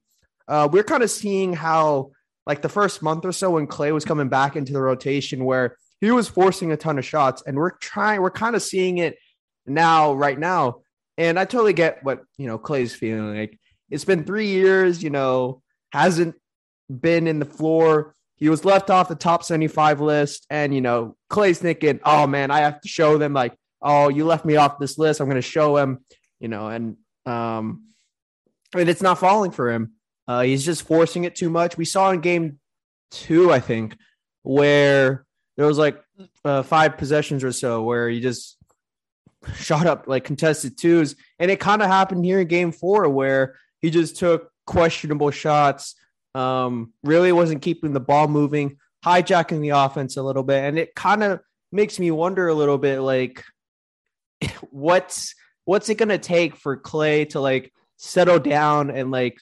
Uh, 0.48 0.70
we're 0.72 0.84
kind 0.84 1.04
of 1.04 1.10
seeing 1.10 1.54
how, 1.54 2.12
like, 2.46 2.62
the 2.62 2.70
first 2.70 3.02
month 3.02 3.26
or 3.26 3.32
so 3.32 3.52
when 3.52 3.66
Klay 3.66 3.92
was 3.92 4.06
coming 4.06 4.30
back 4.30 4.56
into 4.56 4.74
the 4.74 4.82
rotation, 4.82 5.44
where 5.44 5.78
he 6.02 6.12
was 6.12 6.28
forcing 6.28 6.72
a 6.72 6.78
ton 6.78 6.98
of 6.98 7.06
shots, 7.06 7.44
and 7.46 7.58
we're 7.58 7.72
trying, 7.72 8.22
we're 8.22 8.32
kind 8.32 8.56
of 8.56 8.62
seeing 8.62 8.98
it 8.98 9.18
now, 9.66 10.14
right 10.14 10.38
now. 10.38 10.82
And 11.18 11.40
I 11.40 11.46
totally 11.46 11.74
get 11.74 12.04
what 12.04 12.24
you 12.38 12.48
know 12.48 12.60
Klay's 12.60 12.94
feeling 12.94 13.38
like. 13.38 13.60
It's 13.90 14.06
been 14.06 14.24
three 14.24 14.48
years, 14.48 15.04
you 15.04 15.10
know, 15.10 15.62
hasn't 15.92 16.36
been 16.90 17.28
in 17.28 17.40
the 17.40 17.46
floor 17.46 18.16
he 18.38 18.50
was 18.50 18.66
left 18.66 18.90
off 18.90 19.08
the 19.08 19.16
top 19.16 19.44
75 19.44 20.02
list. 20.02 20.46
And, 20.50 20.74
you 20.74 20.82
know, 20.82 21.16
Klay's 21.32 21.60
thinking, 21.60 22.00
oh 22.04 22.28
man, 22.28 22.52
I 22.52 22.60
have 22.60 22.82
to 22.82 22.88
show 22.88 23.18
them, 23.18 23.34
like, 23.34 23.56
oh, 23.82 24.10
you 24.10 24.26
left 24.26 24.46
me 24.46 24.56
off 24.58 24.80
this 24.80 24.98
list. 24.98 25.20
I'm 25.20 25.28
going 25.28 25.36
to 25.36 25.42
show 25.42 25.78
him, 25.78 26.04
you 26.40 26.48
know, 26.48 26.68
and, 26.68 26.98
um, 27.26 27.84
and 28.74 28.90
it's 28.90 29.02
not 29.02 29.20
falling 29.20 29.52
for 29.52 29.72
him. 29.72 29.94
Uh, 30.28 30.42
he's 30.42 30.66
just 30.66 30.84
forcing 30.84 31.24
it 31.24 31.36
too 31.36 31.50
much. 31.50 31.78
We 31.78 31.86
saw 31.86 32.12
in 32.12 32.20
game 32.20 32.60
two, 33.12 33.52
I 33.52 33.60
think, 33.60 33.96
where 34.42 35.25
there 35.58 35.66
was 35.66 35.78
like 35.78 36.02
uh, 36.44 36.64
five 36.64 36.98
possessions 36.98 37.44
or 37.44 37.52
so 37.52 37.84
where 37.84 38.10
he 38.10 38.20
just 38.20 38.58
shot 39.58 39.86
up 39.86 40.08
like 40.08 40.24
contested 40.24 40.78
twos. 40.78 41.16
And 41.40 41.52
it 41.52 41.60
kind 41.60 41.82
of 41.82 41.88
happened 41.88 42.26
here 42.26 42.40
in 42.40 42.48
game 42.48 42.72
four 42.72 43.08
where 43.10 43.56
he 43.82 43.90
just 43.90 44.18
took 44.18 44.52
questionable 44.66 45.32
shots, 45.32 45.96
um, 46.34 46.94
really 47.04 47.32
wasn't 47.32 47.62
keeping 47.62 47.94
the 47.94 48.00
ball 48.00 48.28
moving, 48.28 48.78
hijacking 49.06 49.62
the 49.62 49.70
offense 49.70 50.18
a 50.18 50.24
little 50.24 50.44
bit. 50.44 50.64
And 50.64 50.78
it 50.78 50.96
kind 50.96 51.24
of 51.24 51.40
makes 51.72 52.00
me 52.00 52.12
wonder 52.12 52.48
a 52.48 52.54
little 52.54 52.78
bit 52.78 53.00
like 53.00 53.44
what's 54.70 55.36
what's 55.66 55.90
it 55.90 55.96
gonna 55.96 56.18
take 56.18 56.56
for 56.56 56.78
Klay 56.78 57.30
to 57.30 57.40
like 57.40 57.72
settle 57.98 58.40
down 58.40 58.90
and 58.90 59.12
like 59.12 59.40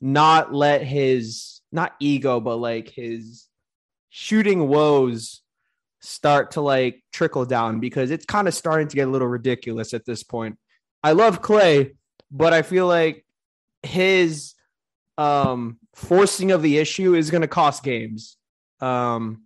not 0.00 0.52
let 0.52 0.82
his 0.82 1.60
not 1.72 1.94
ego, 1.98 2.40
but 2.40 2.56
like 2.56 2.88
his 2.88 3.46
shooting 4.10 4.68
woes 4.68 5.40
start 6.04 6.52
to 6.52 6.60
like 6.60 7.02
trickle 7.12 7.44
down 7.44 7.80
because 7.80 8.10
it's 8.10 8.26
kind 8.26 8.46
of 8.46 8.54
starting 8.54 8.88
to 8.88 8.96
get 8.96 9.08
a 9.08 9.10
little 9.10 9.28
ridiculous 9.28 9.94
at 9.94 10.04
this 10.04 10.22
point. 10.22 10.58
I 11.02 11.12
love 11.12 11.42
Klay, 11.42 11.96
but 12.30 12.52
I 12.52 12.62
feel 12.62 12.86
like 12.86 13.24
his 13.82 14.54
um 15.16 15.78
forcing 15.94 16.50
of 16.50 16.62
the 16.62 16.78
issue 16.78 17.14
is 17.14 17.30
going 17.30 17.42
to 17.42 17.48
cost 17.48 17.82
games. 17.82 18.36
Um 18.80 19.44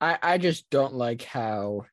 I, 0.00 0.18
I 0.22 0.38
just 0.38 0.68
don't 0.70 0.94
like 0.94 1.22
how 1.22 1.86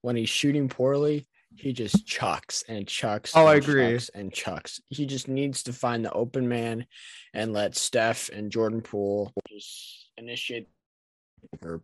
when 0.00 0.16
he's 0.16 0.30
shooting 0.30 0.68
poorly, 0.68 1.28
he 1.54 1.72
just 1.72 2.06
chucks 2.06 2.64
and 2.68 2.86
chucks. 2.86 3.32
Oh, 3.36 3.46
I 3.46 3.56
agree. 3.56 3.92
chucks 3.92 4.08
And 4.10 4.32
chucks. 4.32 4.80
He 4.88 5.06
just 5.06 5.28
needs 5.28 5.62
to 5.64 5.72
find 5.72 6.04
the 6.04 6.12
open 6.12 6.48
man 6.48 6.86
and 7.34 7.52
let 7.52 7.76
Steph 7.76 8.30
and 8.30 8.50
Jordan 8.50 8.80
Poole 8.80 9.32
just 9.48 10.10
initiate 10.16 10.68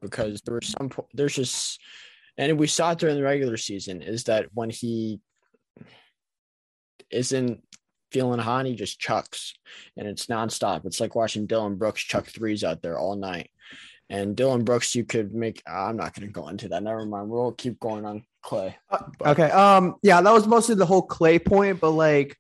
because 0.01 0.41
there 0.43 0.55
were 0.55 0.61
some 0.63 0.91
there's 1.15 1.35
just 1.35 1.81
and 2.37 2.59
we 2.59 2.67
saw 2.67 2.93
it 2.93 2.99
during 2.99 3.17
the 3.17 3.23
regular 3.23 3.57
season 3.57 4.03
is 4.03 4.25
that 4.25 4.47
when 4.55 4.71
he 4.71 5.21
isn't 7.11 7.63
feeling 8.11 8.39
hot, 8.41 8.67
he 8.67 8.75
just 8.75 8.99
chucks 8.99 9.55
and 9.97 10.07
it's 10.07 10.27
nonstop. 10.27 10.85
It's 10.87 11.01
like 11.01 11.15
watching 11.15 11.47
Dillon 11.47 11.77
Brooks 11.77 12.03
chuck 12.03 12.27
threes 12.27 12.65
out 12.65 12.83
there 12.83 12.99
all 12.99 13.17
night. 13.17 13.51
And 14.11 14.35
Dillon 14.35 14.65
Brooks, 14.65 14.95
you 14.95 15.05
could 15.05 15.35
make. 15.35 15.63
I'm 15.67 15.97
not 15.99 16.15
going 16.15 16.27
to 16.27 16.33
go 16.33 16.49
into 16.49 16.69
that. 16.69 16.83
Never 16.83 17.05
mind. 17.05 17.29
We'll 17.29 17.53
keep 17.53 17.79
going 17.79 18.07
on 18.07 18.25
Klay. 18.43 18.75
But- 18.91 19.11
Okay. 19.27 19.51
Um. 19.51 19.97
Yeah, 20.03 20.23
that 20.23 20.33
was 20.33 20.47
mostly 20.47 20.77
the 20.77 20.87
whole 20.87 21.07
Klay 21.07 21.45
point, 21.45 21.81
but 21.81 21.91
like 21.91 22.37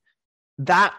that 0.58 0.94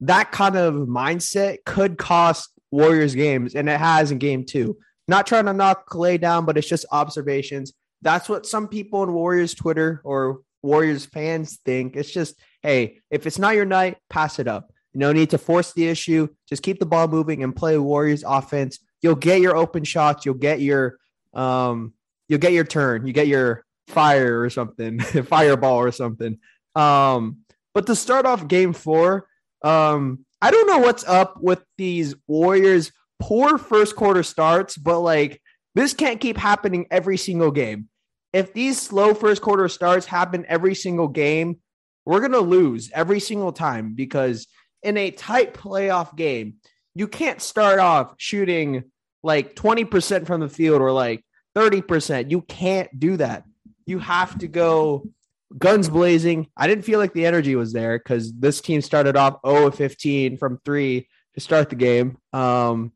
that 0.00 0.32
kind 0.32 0.56
of 0.56 0.74
mindset 0.74 1.58
could 1.66 1.98
cost 1.98 2.50
Warriors 2.70 3.14
games, 3.14 3.54
and 3.54 3.68
it 3.68 3.78
has 3.78 4.10
in 4.10 4.16
game 4.18 4.46
two. 4.46 4.78
Not 5.08 5.26
trying 5.26 5.46
to 5.46 5.52
knock 5.52 5.88
Klay 5.88 6.20
down, 6.20 6.44
but 6.44 6.58
it's 6.58 6.68
just 6.68 6.86
observations. 6.90 7.72
That's 8.02 8.28
what 8.28 8.46
some 8.46 8.68
people 8.68 9.02
in 9.02 9.12
Warriors 9.12 9.54
Twitter 9.54 10.00
or 10.04 10.40
Warriors 10.62 11.06
fans 11.06 11.58
think. 11.64 11.96
It's 11.96 12.10
just, 12.10 12.34
hey, 12.62 13.00
if 13.10 13.26
it's 13.26 13.38
not 13.38 13.54
your 13.54 13.64
night, 13.64 13.98
pass 14.10 14.38
it 14.38 14.48
up. 14.48 14.72
No 14.94 15.12
need 15.12 15.30
to 15.30 15.38
force 15.38 15.72
the 15.72 15.86
issue. 15.86 16.28
Just 16.48 16.62
keep 16.62 16.78
the 16.78 16.86
ball 16.86 17.06
moving 17.06 17.42
and 17.42 17.54
play 17.54 17.78
Warriors 17.78 18.24
offense. 18.26 18.78
You'll 19.02 19.14
get 19.14 19.40
your 19.40 19.56
open 19.56 19.84
shots. 19.84 20.24
You'll 20.24 20.34
get 20.34 20.60
your 20.60 20.98
um. 21.34 21.92
You'll 22.28 22.40
get 22.40 22.52
your 22.52 22.64
turn. 22.64 23.06
You 23.06 23.12
get 23.12 23.28
your 23.28 23.64
fire 23.88 24.40
or 24.40 24.50
something, 24.50 24.98
fireball 25.28 25.78
or 25.78 25.92
something. 25.92 26.38
Um, 26.74 27.38
but 27.74 27.86
to 27.86 27.94
start 27.94 28.26
off 28.26 28.48
game 28.48 28.72
four, 28.72 29.28
um, 29.62 30.24
I 30.40 30.50
don't 30.50 30.66
know 30.66 30.78
what's 30.78 31.04
up 31.04 31.40
with 31.40 31.62
these 31.76 32.14
Warriors 32.26 32.90
poor 33.18 33.58
first 33.58 33.96
quarter 33.96 34.22
starts, 34.22 34.76
but 34.76 35.00
like 35.00 35.40
this 35.74 35.94
can't 35.94 36.20
keep 36.20 36.36
happening 36.36 36.86
every 36.90 37.16
single 37.16 37.50
game. 37.50 37.88
If 38.32 38.52
these 38.52 38.80
slow 38.80 39.14
first 39.14 39.42
quarter 39.42 39.68
starts 39.68 40.06
happen 40.06 40.44
every 40.48 40.74
single 40.74 41.08
game, 41.08 41.58
we're 42.04 42.20
gonna 42.20 42.38
lose 42.38 42.90
every 42.94 43.20
single 43.20 43.52
time 43.52 43.94
because 43.94 44.46
in 44.82 44.96
a 44.96 45.10
tight 45.10 45.54
playoff 45.54 46.14
game, 46.16 46.56
you 46.94 47.08
can't 47.08 47.42
start 47.42 47.78
off 47.78 48.14
shooting 48.18 48.84
like 49.22 49.54
20% 49.54 50.26
from 50.26 50.40
the 50.40 50.48
field 50.48 50.80
or 50.80 50.92
like 50.92 51.24
30%. 51.56 52.30
You 52.30 52.42
can't 52.42 52.88
do 52.98 53.16
that 53.16 53.44
you 53.86 54.00
have 54.00 54.36
to 54.38 54.48
go 54.48 55.08
guns 55.56 55.88
blazing. 55.88 56.48
I 56.56 56.66
didn't 56.66 56.84
feel 56.84 56.98
like 56.98 57.14
the 57.14 57.24
energy 57.24 57.54
was 57.56 57.72
there 57.72 57.98
because 57.98 58.32
this 58.34 58.60
team 58.60 58.82
started 58.82 59.16
off 59.16 59.38
0 59.46 59.70
15 59.70 60.36
from 60.36 60.60
three 60.64 61.08
to 61.34 61.40
start 61.40 61.70
the 61.70 61.76
game. 61.76 62.18
Um, 62.32 62.92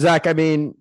Zach, 0.00 0.26
I 0.26 0.32
mean, 0.32 0.76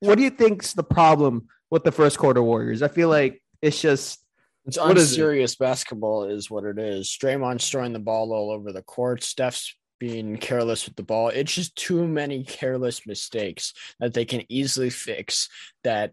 what 0.00 0.16
do 0.16 0.24
you 0.24 0.30
think's 0.30 0.72
the 0.74 0.82
problem 0.82 1.48
with 1.70 1.84
the 1.84 1.92
first 1.92 2.18
quarter 2.18 2.42
Warriors? 2.42 2.82
I 2.82 2.88
feel 2.88 3.08
like 3.08 3.42
it's 3.62 3.80
just 3.80 4.20
It's 4.66 4.78
What 4.78 4.98
is 4.98 5.16
it? 5.16 5.58
basketball, 5.58 6.24
is 6.24 6.50
what 6.50 6.64
it 6.64 6.78
is. 6.78 7.16
Draymond's 7.22 7.68
throwing 7.68 7.92
the 7.92 7.98
ball 7.98 8.32
all 8.32 8.50
over 8.50 8.72
the 8.72 8.82
court. 8.82 9.22
Steph's 9.22 9.74
being 9.98 10.36
careless 10.36 10.84
with 10.84 10.96
the 10.96 11.02
ball. 11.02 11.28
It's 11.28 11.54
just 11.54 11.76
too 11.76 12.06
many 12.06 12.44
careless 12.44 13.06
mistakes 13.06 13.72
that 14.00 14.12
they 14.12 14.24
can 14.24 14.42
easily 14.48 14.90
fix 14.90 15.48
that 15.84 16.12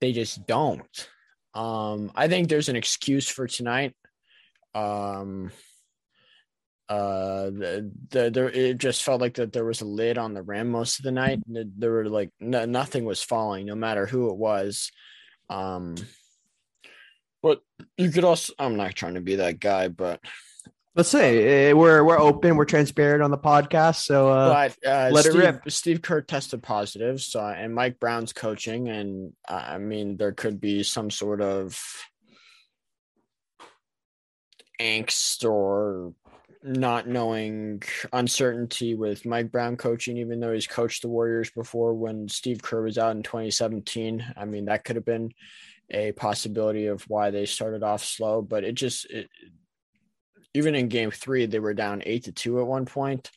they 0.00 0.12
just 0.12 0.46
don't. 0.46 1.08
Um, 1.54 2.12
I 2.14 2.28
think 2.28 2.48
there's 2.48 2.68
an 2.68 2.76
excuse 2.76 3.28
for 3.28 3.46
tonight. 3.46 3.94
Um, 4.74 5.52
uh, 6.88 7.46
the, 7.46 7.92
the 8.10 8.30
there 8.30 8.48
it 8.48 8.78
just 8.78 9.02
felt 9.02 9.20
like 9.20 9.34
that 9.34 9.52
there 9.52 9.64
was 9.64 9.80
a 9.80 9.86
lid 9.86 10.18
on 10.18 10.34
the 10.34 10.42
rim 10.42 10.68
most 10.68 10.98
of 10.98 11.04
the 11.04 11.12
night. 11.12 11.42
There- 11.46 11.90
were 11.90 12.08
like 12.08 12.30
no, 12.38 12.64
nothing 12.64 13.04
was 13.04 13.22
falling, 13.22 13.66
no 13.66 13.74
matter 13.74 14.06
who 14.06 14.30
it 14.30 14.36
was. 14.36 14.90
Um, 15.50 15.96
but 17.42 17.60
you 17.96 18.10
could 18.10 18.24
also 18.24 18.52
I'm 18.58 18.76
not 18.76 18.94
trying 18.94 19.14
to 19.14 19.20
be 19.20 19.36
that 19.36 19.58
guy, 19.60 19.88
but 19.88 20.20
let's 20.94 21.08
say 21.08 21.70
eh, 21.70 21.72
we're 21.72 22.04
we're 22.04 22.18
open, 22.18 22.56
we're 22.56 22.64
transparent 22.64 23.22
on 23.22 23.30
the 23.30 23.38
podcast. 23.38 24.04
So 24.04 24.30
uh, 24.30 24.68
but 24.82 24.88
uh, 24.88 25.10
let 25.12 25.26
it 25.26 25.30
Steve, 25.30 25.42
rip. 25.42 25.70
Steve 25.70 26.02
Kerr 26.02 26.22
tested 26.22 26.62
positive, 26.62 27.20
so 27.20 27.40
and 27.40 27.74
Mike 27.74 28.00
Brown's 28.00 28.32
coaching, 28.32 28.88
and 28.88 29.32
uh, 29.48 29.64
I 29.70 29.78
mean 29.78 30.16
there 30.16 30.32
could 30.32 30.60
be 30.60 30.82
some 30.82 31.10
sort 31.10 31.40
of 31.40 31.80
angst 34.80 35.48
or 35.48 36.12
not 36.66 37.06
knowing 37.06 37.82
uncertainty 38.12 38.94
with 38.94 39.24
Mike 39.24 39.52
Brown 39.52 39.76
coaching, 39.76 40.16
even 40.16 40.40
though 40.40 40.52
he's 40.52 40.66
coached 40.66 41.02
the 41.02 41.08
Warriors 41.08 41.50
before 41.50 41.94
when 41.94 42.28
Steve 42.28 42.60
Kerr 42.62 42.82
was 42.82 42.98
out 42.98 43.16
in 43.16 43.22
2017. 43.22 44.24
I 44.36 44.44
mean 44.44 44.66
that 44.66 44.84
could 44.84 44.96
have 44.96 45.04
been 45.04 45.32
a 45.90 46.12
possibility 46.12 46.86
of 46.86 47.02
why 47.04 47.30
they 47.30 47.46
started 47.46 47.82
off 47.82 48.04
slow, 48.04 48.42
but 48.42 48.64
it 48.64 48.74
just 48.74 49.08
it, 49.10 49.30
even 50.54 50.74
in 50.74 50.88
game 50.88 51.10
three 51.10 51.46
they 51.46 51.60
were 51.60 51.74
down 51.74 52.02
eight 52.04 52.24
to 52.24 52.32
two 52.32 52.60
at 52.60 52.66
one 52.66 52.86
point. 52.86 53.30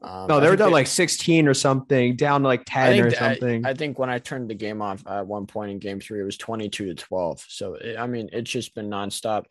Um, 0.00 0.28
no, 0.28 0.36
I 0.36 0.40
they 0.40 0.50
were 0.50 0.56
down 0.56 0.70
like 0.70 0.86
16 0.86 1.48
or 1.48 1.54
something, 1.54 2.14
down 2.14 2.44
like 2.44 2.62
10 2.66 2.92
I 2.92 2.98
or 2.98 3.10
something. 3.10 3.66
I, 3.66 3.74
think 3.74 3.98
when 3.98 4.10
I 4.10 4.20
turned 4.20 4.48
the 4.48 4.54
game 4.54 4.80
off 4.80 5.02
at 5.08 5.26
one 5.26 5.46
point 5.46 5.72
in 5.72 5.78
game 5.80 5.98
three, 5.98 6.20
it 6.20 6.24
was 6.24 6.36
22 6.36 6.86
to 6.86 6.94
12. 6.94 7.44
So, 7.48 7.74
it, 7.74 7.96
I 7.98 8.06
mean, 8.06 8.28
it's 8.32 8.50
just 8.50 8.76
been 8.76 8.88
nonstop. 8.88 9.46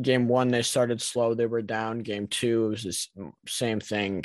Game 0.00 0.28
one, 0.28 0.48
they 0.48 0.62
started 0.62 1.02
slow. 1.02 1.34
They 1.34 1.46
were 1.46 1.62
down. 1.62 2.00
Game 2.00 2.26
two, 2.26 2.66
it 2.66 2.68
was 2.68 3.08
the 3.14 3.32
same 3.46 3.80
thing. 3.80 4.24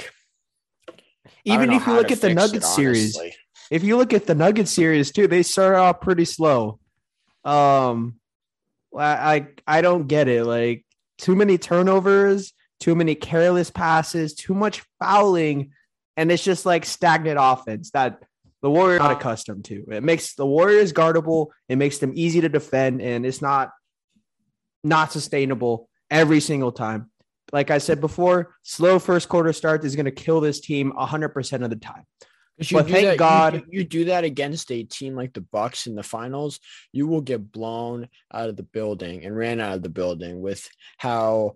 Even 1.44 1.72
if 1.72 1.86
you 1.88 1.94
look 1.94 2.12
at 2.12 2.22
the 2.22 2.34
Nuggets 2.34 2.68
it, 2.68 2.76
series, 2.76 3.20
if 3.72 3.84
you 3.84 3.98
look 3.98 4.14
at 4.14 4.26
the 4.26 4.36
Nuggets 4.36 4.72
series 4.72 5.12
too, 5.12 5.28
they 5.28 5.44
started 5.44 5.78
off 5.78 6.02
pretty 6.02 6.26
slow. 6.26 6.80
Um, 7.44 8.20
I 8.96 9.36
I, 9.36 9.48
I 9.68 9.82
don't 9.82 10.08
get 10.08 10.28
it. 10.28 10.46
Like 10.46 10.86
too 11.18 11.36
many 11.36 11.58
turnovers, 11.58 12.54
too 12.80 12.96
many 12.96 13.16
careless 13.16 13.72
passes, 13.72 14.36
too 14.36 14.54
much 14.54 14.84
fouling, 15.00 15.72
and 16.16 16.32
it's 16.32 16.44
just 16.44 16.66
like 16.66 16.86
stagnant 16.86 17.40
offense 17.42 17.92
that 17.92 18.22
the 18.62 18.70
Warriors 18.70 19.02
are 19.02 19.10
not 19.10 19.22
accustomed 19.22 19.66
to. 19.66 19.86
It 19.92 20.04
makes 20.04 20.36
the 20.36 20.46
Warriors 20.46 20.94
guardable. 20.94 21.48
It 21.70 21.78
makes 21.78 21.98
them 21.98 22.14
easy 22.16 22.42
to 22.42 22.50
defend, 22.50 23.02
and 23.02 23.26
it's 23.26 23.42
not 23.42 23.72
not 24.86 25.12
sustainable 25.12 25.90
every 26.10 26.40
single 26.40 26.72
time. 26.72 27.10
Like 27.52 27.72
I 27.72 27.80
said 27.80 28.00
before, 28.00 28.56
slow 28.64 29.00
first 29.00 29.28
quarter 29.30 29.52
start 29.54 29.84
is 29.84 29.96
going 29.96 30.06
to 30.06 30.12
kill 30.12 30.40
this 30.42 30.60
team 30.62 30.94
100% 30.98 31.64
of 31.64 31.70
the 31.70 31.76
time. 31.76 32.04
you 32.58 32.78
But 32.78 32.88
thank 32.90 33.06
that- 33.06 33.12
you- 33.14 33.18
God- 33.18 33.64
you, 33.70 33.84
do 33.84 34.06
that 34.06 34.24
against 34.24 34.72
a 34.72 34.84
team 34.84 35.16
like 35.16 35.34
the 35.34 35.42
Bucks 35.42 35.88
in 35.88 35.96
the 35.96 36.04
finals, 36.04 36.60
you 36.92 37.08
will 37.08 37.22
get 37.22 37.52
blown 37.52 38.08
out 38.34 38.50
of 38.50 38.56
the 38.56 38.64
building 38.64 39.26
and 39.26 39.36
ran 39.36 39.60
out 39.60 39.76
of 39.76 39.84
the 39.84 39.90
building 39.90 40.42
with 40.42 40.68
how. 40.98 41.56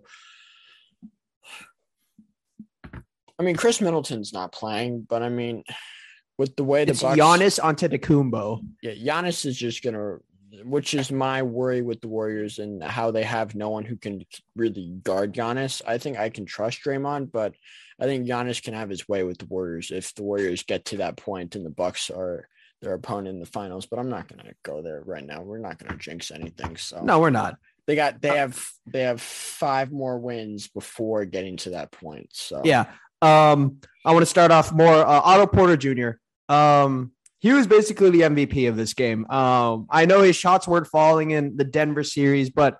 I 3.38 3.42
mean, 3.42 3.56
Khris 3.56 3.80
Middleton's 3.80 4.32
not 4.34 4.52
playing, 4.52 5.06
but 5.08 5.22
I 5.22 5.30
mean, 5.30 5.64
with 6.36 6.56
the 6.56 6.64
way 6.64 6.84
the 6.84 6.90
It's 6.92 7.00
Bucks, 7.02 7.18
Giannis 7.18 7.58
Antetokounmpo. 7.58 8.60
yeah, 8.82 8.92
Giannis 8.92 9.46
is 9.46 9.56
just 9.56 9.82
gonna, 9.82 10.18
which 10.64 10.94
is 10.94 11.10
my 11.10 11.42
worry 11.42 11.82
with 11.82 12.00
the 12.00 12.08
Warriors 12.08 12.58
and 12.58 12.82
how 12.82 13.10
they 13.10 13.22
have 13.22 13.54
no 13.54 13.70
one 13.70 13.84
who 13.84 13.96
can 13.96 14.24
really 14.56 14.94
guard 15.02 15.32
Giannis. 15.34 15.82
I 15.86 15.98
think 15.98 16.18
I 16.18 16.28
can 16.30 16.46
trust 16.46 16.80
Draymond, 16.84 17.32
but 17.32 17.54
I 18.00 18.04
think 18.04 18.26
Giannis 18.26 18.62
can 18.62 18.74
have 18.74 18.88
his 18.88 19.08
way 19.08 19.22
with 19.24 19.38
the 19.38 19.46
Warriors 19.46 19.90
if 19.90 20.14
the 20.14 20.22
Warriors 20.22 20.62
get 20.62 20.84
to 20.86 20.98
that 20.98 21.16
point 21.16 21.54
and 21.56 21.64
the 21.64 21.70
Bucks 21.70 22.10
are 22.10 22.48
their 22.82 22.94
opponent 22.94 23.28
in 23.34 23.40
the 23.40 23.46
finals. 23.46 23.86
But 23.86 23.98
I'm 23.98 24.08
not 24.10 24.28
gonna 24.28 24.52
go 24.62 24.82
there 24.82 25.02
right 25.04 25.24
now. 25.24 25.42
We're 25.42 25.58
not 25.58 25.78
gonna 25.78 25.98
jinx 25.98 26.30
anything. 26.30 26.76
So 26.76 27.02
No, 27.02 27.18
we're 27.20 27.30
not. 27.30 27.56
they 27.86 27.94
got 27.96 28.22
they 28.22 28.36
have 28.36 28.64
they 28.86 29.02
have 29.02 29.20
five 29.20 29.90
more 29.92 30.18
wins 30.18 30.68
before 30.68 31.24
getting 31.24 31.56
to 31.58 31.70
that 31.70 31.90
point. 31.92 32.28
So 32.32 32.62
Yeah. 32.64 32.86
Um, 33.22 33.80
I 34.04 34.12
want 34.12 34.22
to 34.22 34.26
start 34.26 34.50
off 34.50 34.72
more. 34.72 34.94
Uh, 34.94 35.20
Otto 35.22 35.46
Porter 35.46 35.76
Jr. 35.76 36.52
Um, 36.52 37.12
he 37.40 37.52
was 37.52 37.66
basically 37.66 38.10
the 38.10 38.20
MVP 38.20 38.68
of 38.68 38.76
this 38.76 38.94
game. 38.94 39.28
Um, 39.30 39.86
I 39.90 40.06
know 40.06 40.20
his 40.20 40.36
shots 40.36 40.68
weren't 40.68 40.86
falling 40.86 41.30
in 41.32 41.56
the 41.56 41.64
Denver 41.64 42.04
series, 42.04 42.50
but 42.50 42.78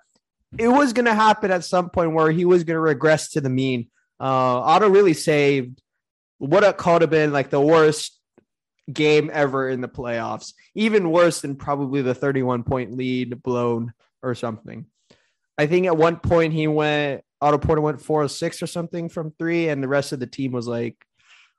it 0.58 0.68
was 0.68 0.92
going 0.92 1.06
to 1.06 1.14
happen 1.14 1.50
at 1.50 1.64
some 1.64 1.90
point 1.90 2.12
where 2.12 2.30
he 2.30 2.44
was 2.44 2.64
going 2.64 2.76
to 2.76 2.80
regress 2.80 3.30
to 3.30 3.40
the 3.40 3.50
mean. 3.50 3.88
Uh, 4.20 4.60
Otto 4.60 4.88
really 4.88 5.14
saved 5.14 5.80
what 6.38 6.64
it 6.64 6.76
could 6.76 7.02
have 7.02 7.10
been 7.10 7.32
like 7.32 7.50
the 7.50 7.60
worst 7.60 8.18
game 8.92 9.30
ever 9.32 9.68
in 9.68 9.80
the 9.80 9.88
playoffs, 9.88 10.52
even 10.74 11.10
worse 11.10 11.40
than 11.40 11.56
probably 11.56 12.02
the 12.02 12.14
31 12.14 12.64
point 12.64 12.96
lead 12.96 13.42
blown 13.42 13.92
or 14.22 14.34
something. 14.34 14.86
I 15.56 15.66
think 15.66 15.86
at 15.86 15.96
one 15.96 16.16
point 16.16 16.52
he 16.52 16.66
went 16.66 17.22
Otto 17.40 17.58
Porter 17.58 17.80
went 17.80 18.02
four 18.02 18.22
or 18.22 18.28
six 18.28 18.62
or 18.62 18.66
something 18.66 19.08
from 19.08 19.32
three, 19.38 19.68
and 19.68 19.82
the 19.82 19.88
rest 19.88 20.12
of 20.12 20.20
the 20.20 20.26
team 20.26 20.52
was 20.52 20.66
like 20.66 20.96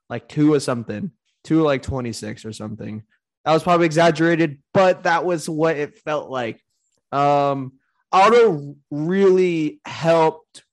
like 0.10 0.27
two 0.27 0.53
or 0.53 0.60
something, 0.60 1.12
two 1.44 1.62
like 1.62 1.82
26 1.82 2.46
or 2.46 2.54
something. 2.54 3.04
That 3.46 3.54
was 3.54 3.64
probably 3.64 3.88
exaggerated, 3.88 4.62
but 4.74 5.04
that 5.04 5.26
was 5.26 5.50
what 5.50 5.78
it 5.78 5.98
felt 5.98 6.30
like. 6.30 6.62
Um 7.12 7.74
Otto 8.12 8.76
really 8.90 9.80
helped 9.86 10.64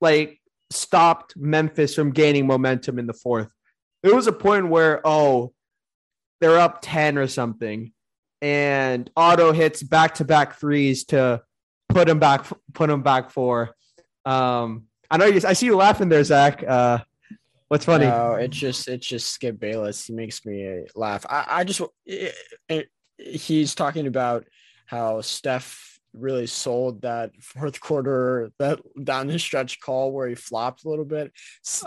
like 0.00 0.40
stopped 0.70 1.36
Memphis 1.36 1.94
from 1.94 2.12
gaining 2.12 2.46
momentum 2.46 2.98
in 2.98 3.06
the 3.06 3.12
fourth. 3.12 3.52
There 4.02 4.14
was 4.14 4.26
a 4.26 4.32
point 4.32 4.68
where, 4.68 5.00
oh, 5.04 5.52
they're 6.40 6.58
up 6.58 6.78
10 6.80 7.18
or 7.18 7.26
something, 7.26 7.92
and 8.40 9.10
Otto 9.16 9.52
hits 9.52 9.82
back 9.82 10.14
to 10.16 10.24
back 10.24 10.58
threes 10.58 11.04
to 11.06 11.42
put 11.88 12.08
him 12.08 12.18
back, 12.18 12.46
put 12.72 12.88
him 12.88 13.02
back 13.02 13.30
four. 13.30 13.74
Um, 14.24 14.84
I 15.10 15.18
know 15.18 15.26
you, 15.26 15.40
I 15.46 15.52
see 15.52 15.66
you 15.66 15.76
laughing 15.76 16.08
there, 16.08 16.24
Zach. 16.24 16.62
Uh, 16.66 17.00
what's 17.70 17.84
funny? 17.84 18.06
No, 18.06 18.34
it's 18.34 18.56
just 18.56 18.88
it's 18.88 19.06
just 19.06 19.30
Skip 19.30 19.58
Bayless. 19.58 20.06
He 20.06 20.12
makes 20.12 20.44
me 20.44 20.66
uh, 20.66 20.82
laugh. 20.96 21.24
I, 21.30 21.46
I 21.48 21.64
just 21.64 21.80
it, 22.04 22.34
it, 22.68 22.88
he's 23.16 23.74
talking 23.74 24.06
about 24.08 24.44
how 24.86 25.20
Steph 25.20 25.98
really 26.12 26.48
sold 26.48 27.02
that 27.02 27.30
fourth 27.40 27.80
quarter 27.80 28.50
that 28.58 28.80
down 29.04 29.28
the 29.28 29.38
stretch 29.38 29.80
call 29.80 30.10
where 30.10 30.28
he 30.28 30.34
flopped 30.34 30.84
a 30.84 30.88
little 30.88 31.04
bit. 31.04 31.32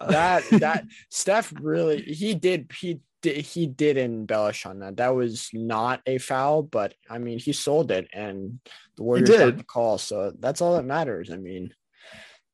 That 0.08 0.44
that 0.52 0.86
Steph 1.10 1.54
really 1.60 2.02
he 2.02 2.34
did 2.34 2.72
he 2.80 3.02
did 3.22 3.38
he 3.38 3.68
did 3.68 3.98
embellish 3.98 4.66
on 4.66 4.80
that. 4.80 4.98
That 4.98 5.16
was 5.16 5.50
not 5.52 6.02
a 6.06 6.18
foul, 6.18 6.64
but 6.64 6.94
I 7.10 7.18
mean 7.18 7.40
he 7.40 7.52
sold 7.52 7.92
it 7.92 8.08
and 8.14 8.60
the 8.96 9.04
Warriors 9.04 9.30
got 9.30 9.58
the 9.58 9.64
call. 9.64 9.98
So 9.98 10.32
that's 10.40 10.62
all 10.62 10.78
that 10.78 10.86
matters. 10.86 11.30
I 11.30 11.36
mean 11.36 11.74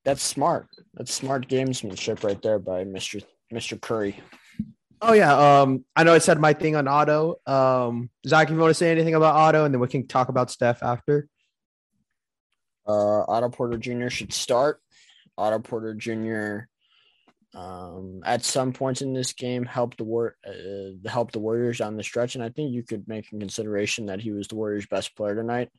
that's 0.05 0.23
smart. 0.23 0.67
That's 0.93 1.13
smart 1.13 1.47
gamesmanship 1.47 2.23
right 2.23 2.41
there 2.41 2.59
by 2.59 2.83
Mr. 2.83 3.23
Mr. 3.53 3.79
Curry. 3.79 4.19
Oh 5.01 5.13
yeah. 5.13 5.61
Um, 5.61 5.85
I 5.95 6.03
know 6.03 6.13
I 6.13 6.17
said 6.17 6.39
my 6.39 6.53
thing 6.53 6.75
on 6.75 6.87
Otto. 6.87 7.35
Um, 7.45 8.09
Zach, 8.27 8.47
if 8.47 8.53
you 8.53 8.59
want 8.59 8.71
to 8.71 8.73
say 8.73 8.91
anything 8.91 9.15
about 9.15 9.35
Otto, 9.35 9.65
and 9.65 9.73
then 9.73 9.79
we 9.79 9.87
can 9.87 10.07
talk 10.07 10.29
about 10.29 10.51
Steph 10.51 10.83
after. 10.83 11.27
Uh, 12.87 13.23
Otto 13.27 13.49
Porter 13.49 13.77
Jr. 13.77 14.09
should 14.09 14.33
start. 14.33 14.81
Otto 15.37 15.59
Porter 15.59 15.93
Jr. 15.93 16.67
Um, 17.55 18.21
at 18.25 18.43
some 18.43 18.73
points 18.73 19.01
in 19.01 19.13
this 19.13 19.33
game 19.33 19.65
helped 19.65 19.97
the 19.97 20.03
war 20.03 20.35
uh, 20.45 21.09
helped 21.09 21.33
the 21.33 21.39
Warriors 21.39 21.81
on 21.81 21.95
the 21.95 22.03
stretch, 22.03 22.35
and 22.35 22.43
I 22.43 22.49
think 22.49 22.73
you 22.73 22.83
could 22.83 23.07
make 23.07 23.31
in 23.31 23.39
consideration 23.39 24.07
that 24.07 24.21
he 24.21 24.31
was 24.31 24.47
the 24.47 24.55
Warriors' 24.55 24.85
best 24.85 25.15
player 25.15 25.35
tonight. 25.35 25.69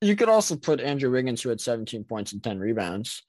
You 0.00 0.16
could 0.16 0.28
also 0.28 0.56
put 0.56 0.80
Andrew 0.80 1.10
Wiggins, 1.10 1.42
who 1.42 1.48
had 1.48 1.60
17 1.60 2.04
points 2.04 2.32
and 2.32 2.42
10 2.42 2.58
rebounds. 2.58 3.22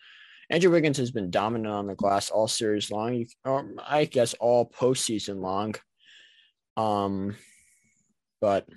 Andrew 0.49 0.71
Wiggins 0.71 0.97
has 0.97 1.12
been 1.12 1.32
dominant 1.32 1.73
on 1.73 1.88
the 1.88 1.95
glass 1.95 2.30
all 2.30 2.47
series 2.47 2.91
long. 2.91 3.25
Or 3.43 3.65
I 3.86 4.06
guess 4.06 4.34
all 4.36 4.69
postseason 4.69 5.41
long. 5.41 5.75
Um, 6.78 7.36
but 8.41 8.67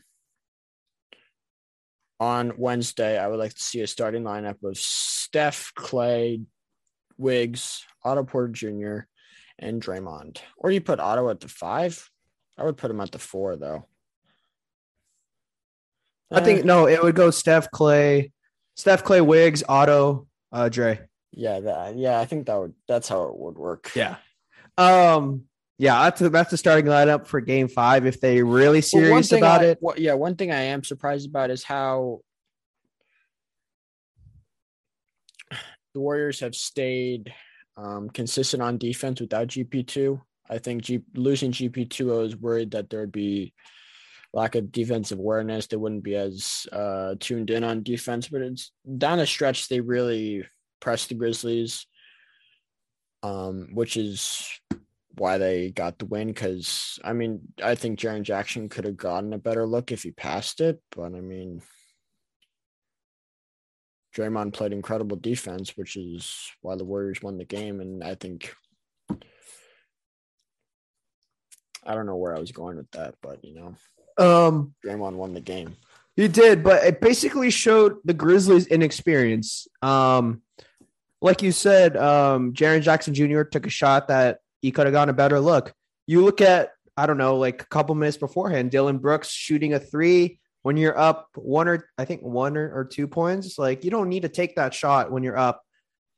on 2.21 2.55
Wednesday, 2.57 3.19
I 3.19 3.27
would 3.27 3.39
like 3.39 3.55
to 3.55 3.63
see 3.63 3.81
a 3.81 3.87
starting 3.87 4.23
lineup 4.23 4.63
of 4.65 4.77
Steph, 4.77 5.73
Klay, 5.77 6.45
Wiggs, 7.17 7.85
Otto 8.05 8.25
Porter 8.25 8.49
Jr., 8.49 8.99
and 9.59 9.83
Draymond. 9.83 10.39
Or 10.57 10.71
you 10.71 10.81
put 10.81 11.01
Otto 11.01 11.29
at 11.31 11.41
the 11.41 11.49
five? 11.49 12.09
I 12.57 12.65
would 12.65 12.77
put 12.77 12.91
him 12.91 13.01
at 13.01 13.13
the 13.13 13.19
four, 13.19 13.57
though. 13.57 13.87
I 16.31 16.41
think 16.41 16.65
no, 16.65 16.87
it 16.87 17.03
would 17.03 17.15
go 17.15 17.31
Steph 17.31 17.71
Klay, 17.71 18.33
Steph 18.77 19.03
Klay 19.05 19.25
Wiggs, 19.25 19.63
Otto, 19.69 20.27
uh, 20.53 20.69
Dre. 20.69 21.01
yeah, 21.33 21.61
that, 21.61 21.97
yeah, 21.97 22.21
I 22.21 22.27
think 22.27 22.47
that 22.47 22.57
would 22.61 22.75
that's 22.87 23.09
how 23.09 23.25
it 23.25 23.37
would 23.39 23.57
work. 23.59 23.91
Yeah. 23.95 24.17
Um. 24.77 25.45
Yeah, 25.81 26.03
that's 26.05 26.21
a, 26.23 26.29
that's 26.29 26.51
the 26.51 26.57
starting 26.57 26.87
lineup 26.87 27.27
for 27.29 27.41
Game 27.41 27.69
Five. 27.69 28.05
If 28.05 28.21
they 28.21 28.43
really 28.43 28.81
serious 28.81 29.29
thing 29.31 29.39
about 29.39 29.61
I- 29.63 29.67
it, 29.67 29.79
what- 29.81 29.99
yeah, 30.01 30.15
one 30.15 30.35
thing 30.37 30.51
I 30.51 30.63
am 30.63 30.83
surprised 30.85 31.29
about 31.29 31.51
is 31.51 31.63
how 31.63 32.21
the 35.95 36.01
Warriors 36.01 36.41
have 36.41 36.55
stayed 36.55 37.33
um, 37.77 38.11
consistent 38.11 38.63
on 38.63 38.77
defense 38.79 39.21
without 39.21 39.49
GP2. 39.49 40.21
I 40.51 40.59
think 40.59 40.83
G- 40.83 41.03
losing 41.15 41.53
GP2, 41.53 42.13
I 42.13 42.19
was 42.19 42.37
worried 42.37 42.73
that 42.73 42.91
there 42.91 43.01
would 43.01 43.13
be 43.13 43.53
lack 44.33 44.55
of 44.55 44.73
defensive 44.73 45.19
awareness. 45.19 45.67
They 45.67 45.77
wouldn't 45.77 46.05
be 46.05 46.15
as 46.15 46.67
uh, 46.73 47.15
tuned 47.19 47.51
in 47.51 47.65
on 47.65 47.83
defense, 47.83 48.29
but 48.29 48.43
it's 48.43 48.73
down 48.97 49.19
the 49.19 49.27
stretch. 49.27 49.69
They 49.69 49.81
really 49.81 50.45
pressed 50.81 51.09
the 51.09 51.15
Grizzlies, 51.15 51.87
um, 53.23 53.69
which 53.73 53.97
is 53.97 54.49
why 55.17 55.39
they 55.39 55.71
got 55.71 55.99
the 55.99 56.07
win. 56.07 56.29
Because 56.29 56.99
I 57.05 57.13
mean, 57.13 57.41
I 57.63 57.75
think 57.75 57.99
Jaren 57.99 58.23
Jackson 58.23 58.69
could 58.69 58.85
have 58.85 58.97
gotten 58.97 59.33
a 59.33 59.39
better 59.39 59.67
look 59.67 59.93
if 59.93 60.03
he 60.03 60.11
passed 60.11 60.61
it, 60.61 60.81
but 60.95 61.15
I 61.15 61.21
mean, 61.21 61.63
Draymond 64.15 64.53
played 64.53 64.73
incredible 64.73 65.17
defense, 65.17 65.77
which 65.77 65.97
is 65.97 66.51
why 66.61 66.77
the 66.77 66.85
Warriors 66.85 67.23
won 67.23 67.39
the 67.39 67.45
game. 67.45 67.81
And 67.81 68.03
I 68.03 68.15
think 68.15 68.55
I 71.85 71.95
don't 71.95 72.07
know 72.07 72.17
where 72.17 72.37
I 72.37 72.41
was 72.41 72.53
going 72.53 72.77
with 72.77 72.91
that, 72.93 73.15
but 73.23 73.45
you 73.45 73.55
know, 73.55 73.75
um, 74.19 74.75
Draymond 74.85 75.15
won 75.15 75.35
the 75.35 75.41
game. 75.41 75.77
He 76.17 76.27
did, 76.27 76.65
but 76.65 76.85
it 76.85 77.01
basically 77.01 77.51
showed 77.51 77.99
the 78.05 78.15
Grizzlies' 78.15 78.67
inexperience. 78.67 79.69
Um, 79.83 80.43
like 81.21 81.43
you 81.43 81.53
said, 81.53 81.97
um, 81.97 82.53
Jaren 82.53 82.83
Jackson 82.83 83.15
Jr. 83.15 83.43
took 83.43 83.67
a 83.67 83.71
shot 83.71 84.09
that 84.09 84.41
he 84.61 84.73
could 84.73 84.87
have 84.87 84.93
gotten 84.93 85.11
a 85.11 85.17
better 85.17 85.39
look. 85.39 85.73
You 86.07 86.25
look 86.25 86.41
at, 86.41 86.73
I 86.97 87.07
don't 87.07 87.19
know, 87.19 87.37
like 87.37 87.63
a 87.63 87.67
couple 87.67 87.95
minutes 87.95 88.17
beforehand, 88.17 88.71
Dillon 88.71 88.99
Brooks 88.99 89.31
shooting 89.31 89.75
a 89.75 89.79
three 89.79 90.41
when 90.63 90.77
you're 90.77 90.99
up 90.99 91.29
one 91.35 91.69
or 91.69 91.89
I 91.97 92.05
think 92.05 92.23
one 92.23 92.57
or, 92.57 92.73
or 92.75 92.85
two 92.85 93.07
points. 93.07 93.59
Like 93.59 93.85
you 93.85 93.91
don't 93.91 94.09
need 94.09 94.23
to 94.23 94.29
take 94.29 94.57
that 94.57 94.75
shot 94.75 95.11
when 95.13 95.23
you're 95.23 95.39
up. 95.39 95.63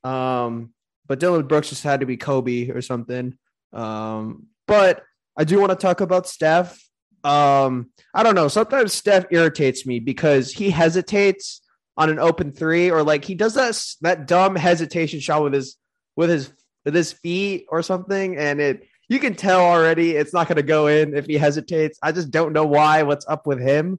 Um, 0.03 0.73
but 1.07 1.19
Dillon 1.19 1.47
Brooks 1.47 1.69
just 1.69 1.83
had 1.83 2.01
to 2.01 2.07
be 2.07 2.17
Kobe 2.17 2.71
or 2.71 2.81
something. 2.81 3.37
Um, 3.73 4.47
but 4.67 5.03
I 5.37 5.45
do 5.45 5.61
want 5.61 5.71
to 5.71 5.77
talk 5.77 6.01
about 6.01 6.27
Steph. 6.27 6.83
Um, 7.25 7.91
I 8.15 8.23
don't 8.23 8.35
know. 8.35 8.49
Sometimes 8.49 8.93
Steph 8.93 9.27
irritates 9.31 9.87
me 9.87 10.01
because 10.01 10.53
he 10.53 10.71
hesitates 10.71 11.61
on 11.97 12.09
an 12.11 12.19
open 12.19 12.53
three, 12.53 12.91
or 12.91 13.03
like 13.03 13.25
he 13.25 13.35
does 13.35 13.55
that 13.55 13.81
that 14.01 14.27
dumb 14.27 14.57
hesitation 14.57 15.21
shot 15.21 15.43
with 15.43 15.53
his 15.53 15.77
with 16.17 16.31
his 16.31 16.53
with 16.85 16.95
his 16.95 17.13
feet 17.13 17.67
or 17.69 17.83
something, 17.83 18.37
and 18.37 18.61
it 18.61 18.87
you 19.09 19.19
can 19.19 19.35
tell 19.35 19.61
already 19.61 20.13
it's 20.13 20.33
not 20.33 20.47
going 20.49 20.57
to 20.57 20.63
go 20.63 20.87
in 20.87 21.15
if 21.17 21.27
he 21.27 21.37
hesitates. 21.37 21.99
I 22.03 22.13
just 22.13 22.31
don't 22.31 22.53
know 22.53 22.65
why. 22.67 23.03
What's 23.03 23.27
up 23.27 23.47
with 23.47 23.61
him? 23.61 23.99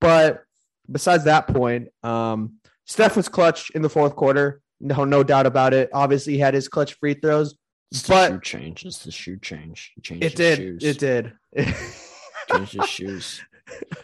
But 0.00 0.44
besides 0.90 1.24
that 1.24 1.46
point, 1.48 1.88
um, 2.02 2.54
Steph 2.86 3.16
was 3.16 3.28
clutch 3.28 3.70
in 3.70 3.82
the 3.82 3.88
fourth 3.90 4.16
quarter. 4.16 4.60
No, 4.80 5.04
no 5.04 5.22
doubt 5.22 5.46
about 5.46 5.74
it. 5.74 5.90
Obviously, 5.92 6.32
he 6.34 6.38
had 6.38 6.54
his 6.54 6.68
clutch 6.68 6.94
free 6.94 7.14
throws. 7.14 7.56
It's 7.90 8.06
But- 8.08 8.28
the 8.28 8.34
shoe 8.36 8.40
change. 8.40 8.84
It's 8.86 9.04
the 9.04 9.10
shoe 9.12 9.36
change. 9.36 9.92
He 9.94 10.00
changed 10.00 10.24
It 10.24 10.34
did. 10.36 10.58
Shoes. 10.58 10.82
It 10.84 10.98
did. 10.98 11.32
changed 12.50 12.72
his 12.74 12.88
shoes. 12.88 13.42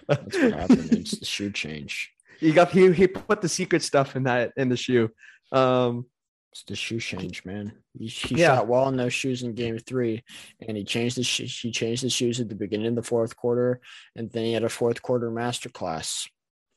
That's 0.09 0.39
what 0.39 0.53
happened. 0.53 0.93
It's 0.93 1.19
the 1.19 1.25
shoe 1.25 1.51
change. 1.51 2.11
he 2.41 2.53
got 2.53 2.71
he 2.71 2.93
he 2.93 3.07
put 3.07 3.41
the 3.43 3.49
secret 3.49 3.83
stuff 3.83 4.17
in 4.17 4.25
that 4.25 4.53
in 4.57 4.69
the 4.69 4.77
shoe. 4.77 5.11
Um, 5.53 6.07
It's 6.53 6.65
the 6.65 6.77
shoe 6.77 6.99
change, 7.01 7.45
man. 7.45 7.73
He, 7.99 8.07
he 8.07 8.37
Yeah. 8.37 8.57
shot 8.57 8.69
well 8.69 8.89
in 8.89 8.97
those 8.97 9.13
shoes 9.13 9.43
in 9.43 9.55
game 9.55 9.79
three, 9.79 10.23
and 10.67 10.77
he 10.77 10.85
changed 10.85 11.17
the 11.17 11.23
sh- 11.25 11.61
he 11.63 11.71
changed 11.71 12.03
the 12.05 12.11
shoes 12.11 12.41
at 12.41 12.49
the 12.49 12.55
beginning 12.55 12.87
of 12.89 12.95
the 12.95 13.03
fourth 13.03 13.37
quarter, 13.37 13.81
and 14.17 14.31
then 14.33 14.45
he 14.45 14.53
had 14.55 14.65
a 14.65 14.69
fourth 14.69 15.03
quarter 15.03 15.31
masterclass. 15.31 16.27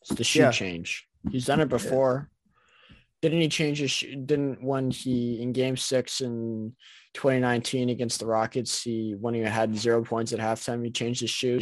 It's 0.02 0.16
the 0.16 0.24
shoe 0.24 0.40
Yeah. 0.42 0.52
change. 0.52 1.08
He's 1.32 1.46
done 1.46 1.62
it 1.62 1.70
before. 1.70 2.30
Didn't 3.22 3.42
he 3.42 3.50
change 3.50 3.80
his? 3.80 4.00
Didn't 4.00 4.64
when 4.64 4.90
he 4.90 5.42
in 5.42 5.54
game 5.54 5.78
six 5.78 6.22
in 6.22 6.76
2019 7.14 7.90
against 7.90 8.20
the 8.20 8.26
Rockets, 8.26 8.82
he 8.82 9.16
when 9.20 9.34
he 9.34 9.42
had 9.42 9.78
zero 9.78 10.04
points 10.04 10.34
at 10.34 10.40
halftime, 10.40 10.84
he 10.84 10.92
changed 10.92 11.22
his 11.22 11.30
shoes. 11.30 11.62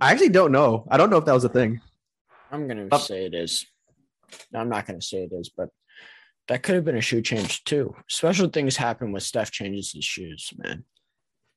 I 0.00 0.12
actually 0.12 0.28
don't 0.28 0.52
know. 0.52 0.86
I 0.90 0.98
don't 0.98 1.08
know 1.08 1.16
if 1.16 1.24
that 1.24 1.32
was 1.32 1.44
a 1.44 1.48
thing. 1.48 1.80
I'm 2.50 2.68
gonna 2.68 2.88
say 2.98 3.24
it 3.24 3.34
is. 3.34 3.66
No, 4.52 4.60
I'm 4.60 4.68
not 4.68 4.86
gonna 4.86 5.00
say 5.00 5.24
it 5.24 5.32
is, 5.32 5.50
but 5.56 5.70
that 6.48 6.62
could 6.62 6.74
have 6.74 6.84
been 6.84 6.96
a 6.96 7.00
shoe 7.00 7.22
change 7.22 7.64
too. 7.64 7.94
Special 8.06 8.48
things 8.48 8.76
happen 8.76 9.12
when 9.12 9.20
Steph 9.20 9.50
changes 9.50 9.92
his 9.92 10.04
shoes, 10.04 10.52
man. 10.56 10.84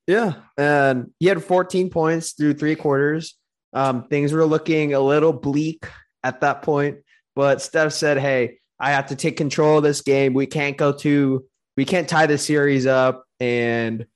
Yeah, 0.08 0.36
and 0.58 1.12
he 1.20 1.28
had 1.28 1.44
14 1.44 1.90
points 1.90 2.32
through 2.32 2.54
three 2.56 2.76
quarters. 2.76 3.38
Um, 3.74 4.08
things 4.08 4.34
were 4.34 4.46
looking 4.46 4.94
a 4.94 5.00
little 5.00 5.34
bleak 5.34 5.86
at 6.24 6.42
that 6.42 6.62
point, 6.62 7.00
but 7.36 7.62
Steph 7.62 7.94
said, 7.94 8.18
"Hey, 8.18 8.60
I 8.82 8.92
have 8.92 9.08
to 9.08 9.16
take 9.16 9.38
control 9.38 9.78
of 9.78 9.84
this 9.84 10.02
game. 10.02 10.34
We 10.34 10.48
can't 10.48 10.76
go 10.76 10.92
to, 10.92 11.46
we 11.78 11.86
can't 11.86 12.10
tie 12.10 12.26
the 12.26 12.38
series 12.38 12.88
up 12.88 13.26
and 13.40 14.08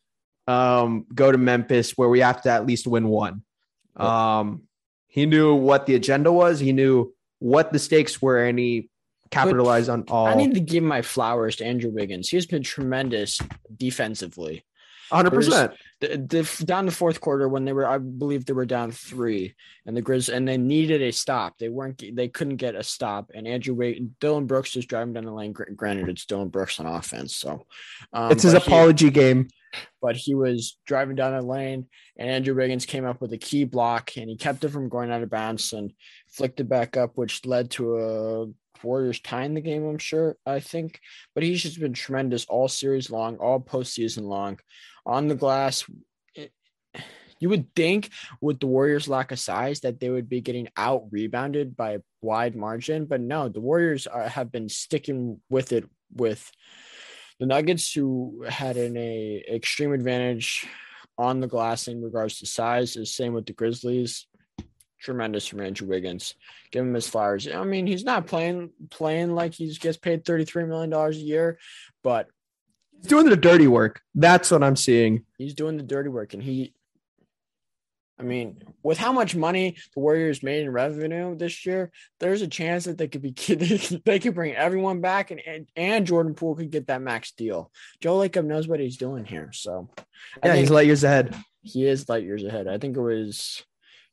um, 0.48 1.06
go 1.14 1.32
to 1.32 1.38
Memphis 1.38 1.92
where 1.92 2.10
we 2.10 2.20
have 2.20 2.42
to 2.42 2.50
at 2.50 2.66
least 2.66 2.88
win 2.88 3.08
one." 3.08 3.44
Um, 3.96 4.64
he 5.08 5.26
knew 5.26 5.56
what 5.56 5.86
the 5.86 5.96
agenda 5.96 6.32
was. 6.32 6.60
He 6.60 6.74
knew 6.74 7.14
what 7.40 7.72
the 7.72 7.80
stakes 7.80 8.22
were, 8.22 8.44
and 8.44 8.60
he 8.60 8.90
capitalized 9.32 9.90
on 9.90 10.04
all. 10.10 10.28
I 10.28 10.34
need 10.34 10.56
to 10.56 10.60
give 10.60 10.84
my 10.84 11.02
flowers 11.02 11.56
to 11.58 11.66
Andrew 11.66 11.92
Wiggins. 11.92 12.28
He's 12.30 12.46
been 12.46 12.64
tremendous 12.64 13.40
defensively. 13.78 14.66
100. 15.10 15.32
percent 15.32 15.74
The, 16.02 16.18
the, 16.18 16.66
down 16.66 16.86
the 16.86 16.92
fourth 16.92 17.22
quarter 17.22 17.48
when 17.48 17.64
they 17.64 17.72
were, 17.72 17.88
I 17.88 17.98
believe 18.00 18.46
they 18.46 18.54
were 18.54 18.66
down 18.66 18.92
three, 18.92 19.56
and 19.86 19.96
the 19.96 20.02
Grizz 20.02 20.32
and 20.32 20.46
they 20.46 20.58
needed 20.58 21.02
a 21.02 21.12
stop. 21.12 21.58
They 21.58 21.70
weren't, 21.70 22.04
they 22.14 22.28
couldn't 22.28 22.58
get 22.58 22.76
a 22.76 22.84
stop. 22.84 23.32
And 23.34 23.48
Andrew 23.48 23.74
Wiggins, 23.74 24.12
Dillon 24.20 24.46
Brooks 24.46 24.76
was 24.76 24.86
driving 24.86 25.14
down 25.14 25.24
the 25.24 25.32
lane. 25.32 25.54
Granted, 25.54 26.10
it's 26.10 26.26
Dillon 26.26 26.50
Brooks 26.50 26.80
on 26.82 26.86
offense, 26.86 27.36
so 27.38 27.66
um, 28.12 28.32
It's 28.32 28.44
his 28.44 28.54
but 28.54 28.64
he- 28.64 28.68
apology 28.72 29.10
game. 29.10 29.48
but 30.02 30.16
he 30.18 30.36
was 30.36 30.78
driving 30.86 31.16
down 31.16 31.34
the 31.34 31.42
lane 31.42 31.86
and 32.18 32.30
Andrew 32.30 32.56
Wiggins 32.56 32.86
came 32.86 33.06
up 33.06 33.20
with 33.20 33.34
a 33.34 33.38
key 33.38 33.64
block 33.66 34.16
and 34.16 34.30
he 34.30 34.38
kept 34.38 34.64
it 34.64 34.70
from 34.70 34.88
going 34.90 35.12
out 35.12 35.22
of 35.24 35.30
bounds 35.30 35.74
and 35.74 35.92
flicked 36.30 36.60
it 36.62 36.70
back 36.70 36.96
up, 36.98 37.12
which 37.16 37.46
led 37.46 37.72
to 37.72 37.98
a 37.98 38.46
Warriors 38.84 39.20
tying 39.20 39.54
the 39.56 39.62
game, 39.62 39.84
I'm 39.88 39.98
sure, 39.98 40.38
I 40.46 40.60
think. 40.60 41.00
But 41.34 41.44
he's 41.44 41.64
just 41.64 41.80
been 41.80 41.94
tremendous 41.94 42.46
all 42.46 42.68
series 42.68 43.10
long, 43.10 43.38
all 43.38 43.60
postseason 43.60 44.24
long. 44.24 44.60
On 45.06 45.28
the 45.28 45.36
glass, 45.36 45.86
you 47.40 47.50
would 47.50 47.74
think 47.76 48.10
with 48.42 48.60
the 48.60 48.68
Warriors' 48.68 49.08
lack 49.08 49.32
of 49.32 49.40
size 49.40 49.82
that 49.82 50.00
they 50.00 50.10
would 50.10 50.30
be 50.30 50.42
getting 50.42 50.68
out 50.78 51.06
rebounded 51.12 51.76
by 51.76 51.92
a 51.92 52.02
wide 52.22 52.56
margin, 52.56 53.06
but 53.06 53.22
no, 53.22 53.50
the 53.50 53.60
Warriors 53.60 54.08
are, 54.08 54.28
have 54.28 54.52
been 54.52 54.70
sticking 54.70 55.42
with 55.50 55.72
it 55.72 55.86
with 56.14 56.52
the 57.40 57.46
Nuggets, 57.46 57.94
who 57.94 58.46
had 58.48 58.78
an 58.78 58.96
a 58.96 59.44
extreme 59.52 59.94
advantage 59.94 60.66
on 61.18 61.40
the 61.40 61.48
glass 61.48 61.88
in 61.88 62.02
regards 62.02 62.40
to 62.40 62.46
size, 62.46 62.96
is 62.96 63.14
same 63.14 63.34
with 63.34 63.46
the 63.46 63.54
Grizzlies. 63.54 64.28
Tremendous 65.00 65.46
from 65.46 65.60
Andrew 65.60 65.88
Wiggins. 65.88 66.34
Give 66.72 66.84
him 66.84 66.94
his 66.94 67.08
flowers. 67.08 67.48
I 67.48 67.64
mean, 67.64 67.86
he's 67.86 68.06
not 68.06 68.26
playing 68.26 68.72
playing 68.90 69.36
like 69.36 69.54
he 69.54 69.72
gets 69.76 69.98
paid 69.98 70.26
thirty 70.26 70.46
three 70.46 70.64
million 70.64 70.90
dollars 70.90 71.18
a 71.18 71.22
year, 71.22 71.60
but 72.02 72.28
He's 73.02 73.08
doing 73.08 73.30
the 73.30 73.36
dirty 73.38 73.68
work. 73.68 74.02
That's 74.14 74.52
what 74.52 74.64
I'm 74.64 74.76
seeing. 74.76 75.26
he's 75.38 75.54
doing 75.54 75.78
the 75.78 75.84
dirty 75.84 76.10
work, 76.10 76.34
and 76.34 76.42
he. 76.42 76.74
I 78.18 78.24
mean, 78.24 78.64
with 78.82 78.98
how 78.98 79.12
much 79.12 79.36
money 79.36 79.76
the 79.94 80.00
Warriors 80.00 80.42
made 80.42 80.64
in 80.64 80.72
revenue 80.72 81.36
this 81.36 81.66
year, 81.66 81.92
there's 82.22 82.42
a 82.42 82.48
chance 82.48 82.86
that 82.86 82.98
they 82.98 83.10
could 83.10 83.22
be 83.22 83.32
they 84.06 84.20
could 84.20 84.34
bring 84.34 84.56
everyone 84.56 85.02
back, 85.02 85.32
and 85.32 85.42
and, 85.46 85.68
and 85.76 86.08
Jordan 86.08 86.34
Poole 86.34 86.56
could 86.56 86.72
get 86.72 86.88
that 86.88 87.02
max 87.02 87.32
deal. 87.32 87.72
Joe 88.00 88.20
Lacob 88.20 88.46
knows 88.46 88.68
what 88.68 88.80
he's 88.80 88.98
doing 88.98 89.26
here, 89.26 89.52
so 89.52 89.90
I 90.42 90.48
Yeah, 90.48 90.56
he's 90.56 90.70
light 90.70 90.86
years 90.86 91.04
ahead. 91.04 91.36
he 91.62 91.86
is 91.86 92.08
light 92.08 92.24
years 92.24 92.44
ahead. 92.46 92.68
I 92.68 92.78
think 92.78 92.96
it 92.96 93.02
was 93.02 93.66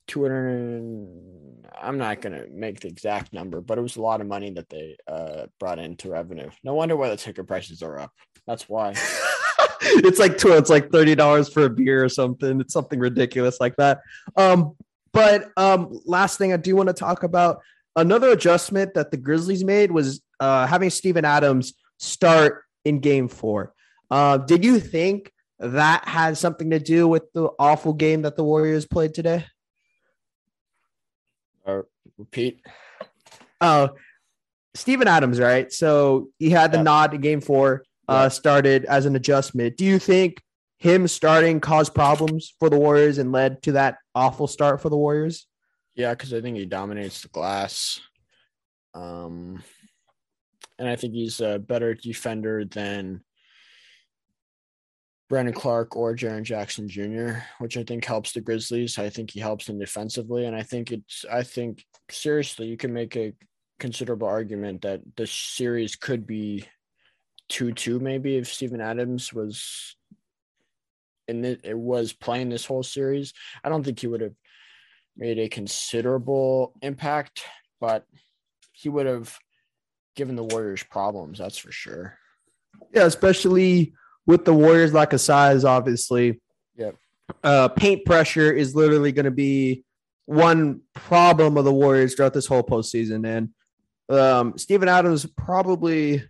200 0.08 1.68
I'm 1.80 1.98
not 1.98 2.20
going 2.20 2.32
to 2.34 2.48
make 2.50 2.80
the 2.80 2.88
exact 2.88 3.32
number, 3.32 3.60
but 3.60 3.78
it 3.78 3.82
was 3.82 3.96
a 3.96 4.02
lot 4.02 4.20
of 4.20 4.26
money 4.26 4.50
that 4.50 4.68
they 4.68 4.96
uh, 5.06 5.46
brought 5.58 5.78
into 5.78 6.10
revenue. 6.10 6.50
No 6.62 6.74
wonder 6.74 6.96
why 6.96 7.08
the 7.08 7.16
ticket 7.16 7.46
prices 7.46 7.82
are 7.82 7.98
up. 7.98 8.12
That's 8.46 8.68
why. 8.68 8.90
it's 9.80 10.18
like 10.18 10.38
two, 10.38 10.52
it's 10.52 10.70
like 10.70 10.90
thirty 10.90 11.14
dollars 11.14 11.48
for 11.48 11.64
a 11.64 11.70
beer 11.70 12.04
or 12.04 12.08
something. 12.08 12.60
It's 12.60 12.72
something 12.72 12.98
ridiculous 12.98 13.60
like 13.60 13.76
that. 13.76 14.00
Um, 14.36 14.76
but 15.12 15.50
um, 15.56 16.00
last 16.06 16.38
thing 16.38 16.52
I 16.52 16.56
do 16.56 16.74
want 16.74 16.88
to 16.88 16.94
talk 16.94 17.22
about 17.22 17.60
another 17.96 18.30
adjustment 18.30 18.94
that 18.94 19.10
the 19.10 19.16
Grizzlies 19.16 19.62
made 19.64 19.90
was 19.92 20.22
uh, 20.40 20.66
having 20.66 20.90
Steven 20.90 21.24
Adams 21.24 21.74
start 21.98 22.64
in 22.84 22.98
Game 23.00 23.28
Four. 23.28 23.74
Uh, 24.10 24.38
did 24.38 24.64
you 24.64 24.80
think 24.80 25.32
that 25.58 26.06
had 26.08 26.36
something 26.36 26.70
to 26.70 26.78
do 26.80 27.06
with 27.06 27.32
the 27.32 27.48
awful 27.58 27.92
game 27.92 28.22
that 28.22 28.36
the 28.36 28.42
Warriors 28.44 28.86
played 28.86 29.14
today? 29.14 29.44
Uh, 31.66 31.82
repeat. 32.18 32.60
Oh, 33.60 33.90
Steven 34.74 35.06
Adams, 35.06 35.38
right? 35.38 35.72
So 35.72 36.30
he 36.38 36.50
had 36.50 36.72
the 36.72 36.78
Yeah. 36.78 36.82
nod 36.82 37.14
in 37.14 37.20
game 37.20 37.40
four, 37.40 37.84
uh, 38.12 38.28
started 38.28 38.84
as 38.84 39.06
an 39.06 39.16
adjustment. 39.16 39.76
Do 39.76 39.84
you 39.84 39.98
think 39.98 40.42
him 40.78 41.08
starting 41.08 41.60
caused 41.60 41.94
problems 41.94 42.54
for 42.58 42.68
the 42.68 42.78
Warriors 42.78 43.18
and 43.18 43.32
led 43.32 43.62
to 43.62 43.72
that 43.72 43.98
awful 44.14 44.46
start 44.46 44.80
for 44.80 44.88
the 44.88 44.96
Warriors? 44.96 45.46
Yeah, 45.94 46.14
because 46.14 46.34
I 46.34 46.40
think 46.40 46.56
he 46.56 46.66
dominates 46.66 47.22
the 47.22 47.28
glass. 47.28 48.00
Um, 48.94 49.62
and 50.78 50.88
I 50.88 50.96
think 50.96 51.14
he's 51.14 51.40
a 51.40 51.58
better 51.58 51.94
defender 51.94 52.64
than 52.64 53.22
Brandon 55.28 55.54
Clarke 55.54 55.96
or 55.96 56.14
Jaren 56.14 56.42
Jackson 56.42 56.88
Jr., 56.88 57.38
which 57.58 57.76
I 57.76 57.84
think 57.84 58.04
helps 58.04 58.32
the 58.32 58.40
Grizzlies. 58.40 58.98
I 58.98 59.08
think 59.08 59.30
he 59.30 59.40
helps 59.40 59.66
them 59.66 59.78
defensively, 59.78 60.44
and 60.44 60.54
I 60.54 60.62
think 60.62 60.92
it's. 60.92 61.24
I 61.30 61.42
think 61.42 61.84
seriously, 62.10 62.66
you 62.66 62.76
can 62.76 62.92
make 62.92 63.16
a 63.16 63.32
considerable 63.78 64.28
argument 64.28 64.82
that 64.82 65.00
the 65.16 65.26
series 65.26 65.96
could 65.96 66.26
be 66.26 66.66
two-two, 67.52 68.00
maybe 68.00 68.36
if 68.36 68.52
Steven 68.52 68.80
Adams 68.80 69.32
was. 69.32 69.94
And 71.28 71.46
it, 71.46 71.60
it 71.62 71.78
was 71.78 72.12
playing 72.12 72.48
this 72.48 72.66
whole 72.66 72.82
series. 72.82 73.32
I 73.62 73.68
don't 73.68 73.84
think 73.84 74.00
he 74.00 74.08
would 74.08 74.20
have 74.20 74.34
made 75.16 75.38
a 75.38 75.48
considerable 75.48 76.74
impact, 76.82 77.44
but 77.80 78.04
he 78.72 78.88
would 78.88 79.06
have 79.06 79.38
given 80.16 80.34
the 80.34 80.42
Warriors 80.42 80.82
problems. 80.82 81.38
That's 81.38 81.58
for 81.58 81.70
sure. 81.70 82.18
Yeah, 82.92 83.04
especially 83.04 83.94
with 84.26 84.44
the 84.44 84.52
Warriors 84.52 84.92
lack 84.92 85.12
of 85.12 85.20
size, 85.20 85.64
obviously. 85.64 86.40
Yep. 86.76 86.96
Uh, 87.44 87.68
paint 87.68 88.04
pressure 88.04 88.52
is 88.52 88.74
literally 88.74 89.12
going 89.12 89.24
to 89.24 89.30
be 89.30 89.84
one 90.26 90.80
problem 90.94 91.56
of 91.56 91.64
the 91.64 91.72
Warriors 91.72 92.14
throughout 92.14 92.34
this 92.34 92.46
whole 92.46 92.64
postseason. 92.64 93.24
And 93.26 93.48
um, 94.08 94.58
Steven 94.58 94.88
Adams 94.88 95.24
probably 95.36 96.24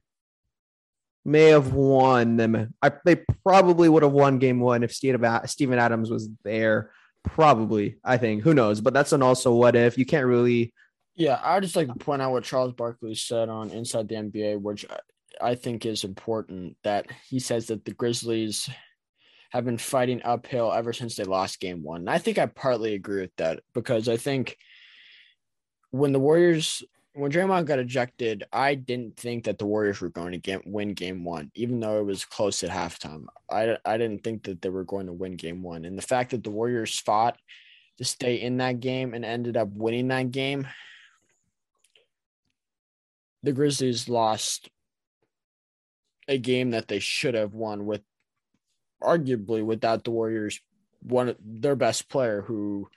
may 1.25 1.45
have 1.47 1.73
won 1.73 2.37
them. 2.37 2.75
I, 2.83 2.93
they 3.05 3.17
probably 3.45 3.89
would 3.89 4.03
have 4.03 4.13
won 4.13 4.39
game 4.39 4.61
one 4.61 4.83
if 4.83 4.93
Steve, 4.93 5.25
Steven 5.47 5.79
Adams 5.79 6.11
was 6.11 6.29
there. 6.45 6.91
Probably, 7.25 7.97
I 8.05 8.17
think. 8.17 8.43
Who 8.43 8.55
knows? 8.55 8.81
But 8.81 8.95
that's 8.95 9.13
an 9.13 9.23
also 9.23 9.55
what 9.55 9.77
if. 9.77 9.97
You 9.97 10.05
can't 10.05 10.27
really. 10.27 10.75
Yeah, 11.15 11.39
I 11.43 11.61
just 11.61 11.77
like 11.77 11.89
to 11.89 11.95
point 11.95 12.23
out 12.23 12.33
what 12.33 12.45
Charles 12.45 12.73
Barkley 12.73 13.15
said 13.15 13.49
on 13.49 13.71
Inside 13.71 14.09
the 14.09 14.17
NBA, 14.17 14.61
which 14.61 14.85
I- 15.41 15.55
think 15.55 15.87
is 15.87 16.05
important. 16.05 16.77
That 16.83 17.07
he 17.29 17.39
says 17.39 17.67
that 17.67 17.85
the 17.85 17.93
Grizzlies 17.93 18.69
have 19.51 19.65
been 19.65 19.79
fighting 19.79 20.23
uphill 20.25 20.73
ever 20.73 20.93
since 20.93 21.15
they 21.17 21.25
lost 21.25 21.61
game 21.61 21.83
one. 21.83 22.01
And 22.01 22.11
I 22.11 22.19
think 22.19 22.39
I 22.39 22.47
partly 22.47 22.95
agree 22.95 23.21
with 23.21 23.37
that 23.37 23.61
because 23.75 24.09
I 24.09 24.17
think 24.17 24.57
when 25.91 26.13
the 26.13 26.19
Warriors, 26.19 26.83
when 27.15 27.31
Draymond 27.31 27.67
got 27.67 27.79
ejected, 27.79 28.45
I 28.53 28.75
didn't 28.75 29.17
think 29.17 29.45
that 29.45 29.59
the 29.59 29.67
Warriors 29.67 30.01
were 30.01 30.09
going 30.09 30.33
to 30.33 30.39
get 30.39 30.67
win 30.67 30.95
game 30.95 31.25
one, 31.25 31.51
even 31.55 31.79
though 31.79 31.99
it 31.99 32.07
was 32.07 32.25
close 32.25 32.63
at 32.65 32.71
halftime. 32.71 33.27
I, 33.51 33.77
I 33.85 33.99
didn't 33.99 34.25
think 34.25 34.45
that 34.45 34.63
they 34.63 34.71
were 34.71 34.85
going 34.85 35.07
to 35.07 35.13
win 35.13 35.37
game 35.37 35.63
one. 35.63 35.85
And 35.85 35.97
the 35.97 36.03
fact 36.03 36.31
that 36.31 36.43
the 36.43 36.51
Warriors 36.51 36.99
fought 36.99 37.39
to 37.99 38.05
stay 38.05 38.37
in 38.37 38.57
that 38.59 38.81
game 38.81 39.13
and 39.13 39.25
ended 39.25 39.59
up 39.59 39.69
winning 39.75 40.09
that 40.09 40.31
game, 40.31 40.67
the 43.43 43.53
Grizzlies 43.53 44.09
lost 44.09 44.71
a 46.29 46.39
game 46.39 46.71
that 46.71 46.89
they 46.89 46.99
should 46.99 47.35
have 47.35 47.53
won 47.53 47.85
with 47.85 48.03
arguably 49.03 49.63
without 49.65 50.05
the 50.05 50.13
Warriors 50.13 50.61
one 51.03 51.35
their 51.45 51.75
best 51.75 52.09
player 52.09 52.43
who 52.43 52.89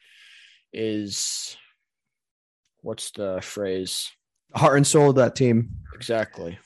is 0.72 1.58
what's 2.86 3.10
the 3.12 3.40
phrase 3.42 4.12
Heart 4.56 4.78
and 4.78 4.88
soul 4.88 5.10
of 5.10 5.16
that 5.16 5.36
team. 5.36 5.72
exactly 5.96 6.58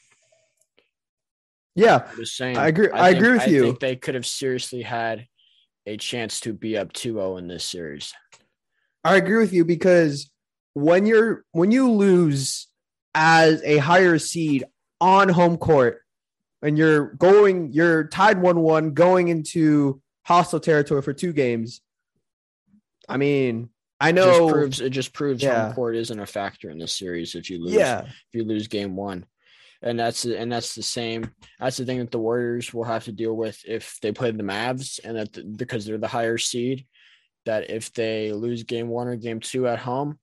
Yeah, 1.75 2.05
I'm 2.09 2.17
just 2.17 2.35
saying. 2.35 2.57
I 2.57 2.67
agree- 2.67 2.91
I 2.91 3.09
agree 3.09 3.31
with 3.31 3.41
I 3.43 3.45
you. 3.45 3.61
think 3.63 3.79
they 3.79 3.95
could 3.95 4.15
have 4.15 4.25
seriously 4.25 4.81
had 4.81 5.27
a 5.85 5.95
chance 5.97 6.41
to 6.41 6.53
be 6.53 6.77
up 6.77 6.91
2-0 6.93 7.37
in 7.39 7.47
this 7.47 7.63
series. 7.63 8.13
I 9.03 9.15
agree 9.15 9.37
with 9.37 9.53
you 9.53 9.63
because 9.65 10.29
when 10.73 11.05
you're 11.05 11.45
when 11.51 11.71
you 11.71 11.89
lose 11.89 12.67
as 13.15 13.63
a 13.63 13.77
higher 13.77 14.19
seed 14.19 14.65
on 15.01 15.29
home 15.29 15.57
court 15.57 16.01
and 16.61 16.77
you're 16.77 17.13
going 17.13 17.71
you're 17.71 18.07
tied 18.07 18.37
1-1 18.37 18.93
going 18.93 19.29
into 19.29 20.01
hostile 20.23 20.59
territory 20.59 21.01
for 21.01 21.13
two 21.13 21.31
games. 21.33 21.81
I 23.07 23.15
mean, 23.17 23.69
I 23.99 24.09
It 24.09 24.15
just 24.15 24.39
know 24.39 24.49
proves 24.49 24.79
it 24.81 24.89
just 24.91 25.13
proves 25.13 25.43
Yeah. 25.43 25.65
home 25.65 25.73
court 25.73 25.95
isn't 25.95 26.19
a 26.19 26.25
factor 26.25 26.69
in 26.69 26.77
this 26.79 26.93
series 26.97 27.35
if 27.35 27.49
you 27.49 27.61
lose. 27.63 27.73
yeah. 27.73 28.01
if 28.05 28.13
you 28.33 28.43
lose 28.45 28.67
game 28.67 28.95
one. 28.95 29.25
And 29.81 29.97
that's 29.99 30.25
and 30.25 30.51
that's 30.51 30.75
the 30.75 30.83
same. 30.83 31.31
That's 31.59 31.77
the 31.77 31.85
thing 31.85 31.99
that 31.99 32.11
the 32.11 32.19
Warriors 32.19 32.73
will 32.73 32.83
have 32.83 33.05
to 33.05 33.13
deal 33.13 33.33
with 33.35 33.57
if 33.65 33.97
they 34.01 34.11
play 34.11 34.31
the 34.31 34.43
Mavs, 34.43 34.99
and 35.03 35.15
that 35.17 35.31
the, 35.33 35.43
because 35.43 35.85
they're 35.85 35.97
the 35.97 36.07
higher 36.07 36.37
seed, 36.37 36.85
that 37.45 37.69
if 37.69 37.93
they 37.93 38.33
lose 38.33 38.63
game 38.63 38.89
one 38.89 39.07
or 39.07 39.15
game 39.15 39.39
two 39.39 39.67
at 39.69 39.79
home, 39.79 40.19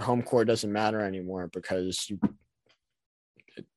home 0.00 0.22
court 0.22 0.46
doesn't 0.46 0.72
matter 0.72 1.00
anymore 1.00 1.50
because 1.52 2.06
you, 2.08 2.18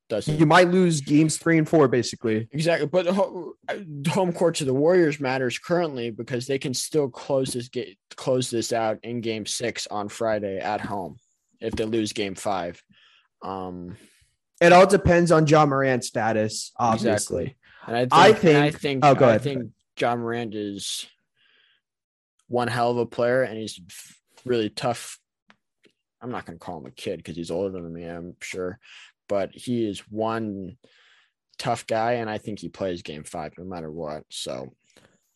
doesn't 0.08 0.38
You 0.38 0.46
might 0.46 0.68
lose 0.70 1.00
games 1.00 1.36
3 1.38 1.58
and 1.58 1.68
4 1.68 1.88
basically. 1.88 2.48
exactly. 2.52 2.86
But 2.86 3.06
the 3.06 4.10
home 4.10 4.32
court 4.32 4.54
to 4.56 4.64
the 4.64 4.74
Warriors 4.74 5.18
matters 5.20 5.58
currently 5.58 6.10
because 6.10 6.46
they 6.46 6.58
can 6.58 6.74
still 6.74 7.08
close 7.08 7.52
this 7.52 7.68
game, 7.68 7.94
close 8.16 8.50
this 8.50 8.72
out 8.72 8.98
in 9.02 9.20
game 9.20 9.46
six 9.46 9.86
on 9.88 10.08
Friday 10.08 10.58
at 10.58 10.80
home 10.80 11.16
if 11.60 11.74
they 11.74 11.84
lose 11.84 12.12
game 12.12 12.34
five. 12.34 12.82
Um, 13.42 13.96
It 14.60 14.72
all 14.72 14.86
depends 14.86 15.32
on 15.32 15.46
Ja 15.46 15.66
Morant's 15.66 16.06
status, 16.08 16.72
obviously. 16.78 17.42
Exactly. 17.44 17.56
And 17.86 17.96
I 18.12 18.32
think, 18.32 18.44
I 18.44 18.48
and 18.48 18.58
I 18.64 18.70
think- 18.70 18.80
think, 18.80 19.04
oh, 19.04 19.14
go 19.14 19.26
I 19.26 19.28
ahead. 19.30 19.42
think 19.42 19.70
Ja 20.00 20.14
Morant 20.16 20.54
is 20.54 21.06
one 22.48 22.68
hell 22.68 22.90
of 22.92 22.96
a 22.98 23.06
player, 23.06 23.42
and 23.42 23.58
he's 23.58 23.80
really 24.44 24.70
tough. 24.70 25.18
I'm 26.22 26.30
not 26.30 26.46
going 26.46 26.58
to 26.58 26.64
call 26.64 26.78
him 26.78 26.86
a 26.86 26.90
kid 26.90 27.18
because 27.18 27.36
he's 27.36 27.50
older 27.50 27.70
than 27.70 27.92
me, 27.92 28.04
I'm 28.04 28.34
sure, 28.40 28.78
but 29.28 29.50
he 29.52 29.88
is 29.88 30.00
one 30.00 30.76
tough 31.58 31.86
guy, 31.86 32.14
and 32.14 32.28
I 32.28 32.38
think 32.38 32.58
he 32.58 32.68
plays 32.68 33.02
Game 33.02 33.24
Five 33.24 33.52
no 33.58 33.64
matter 33.64 33.90
what. 33.90 34.24
So 34.30 34.74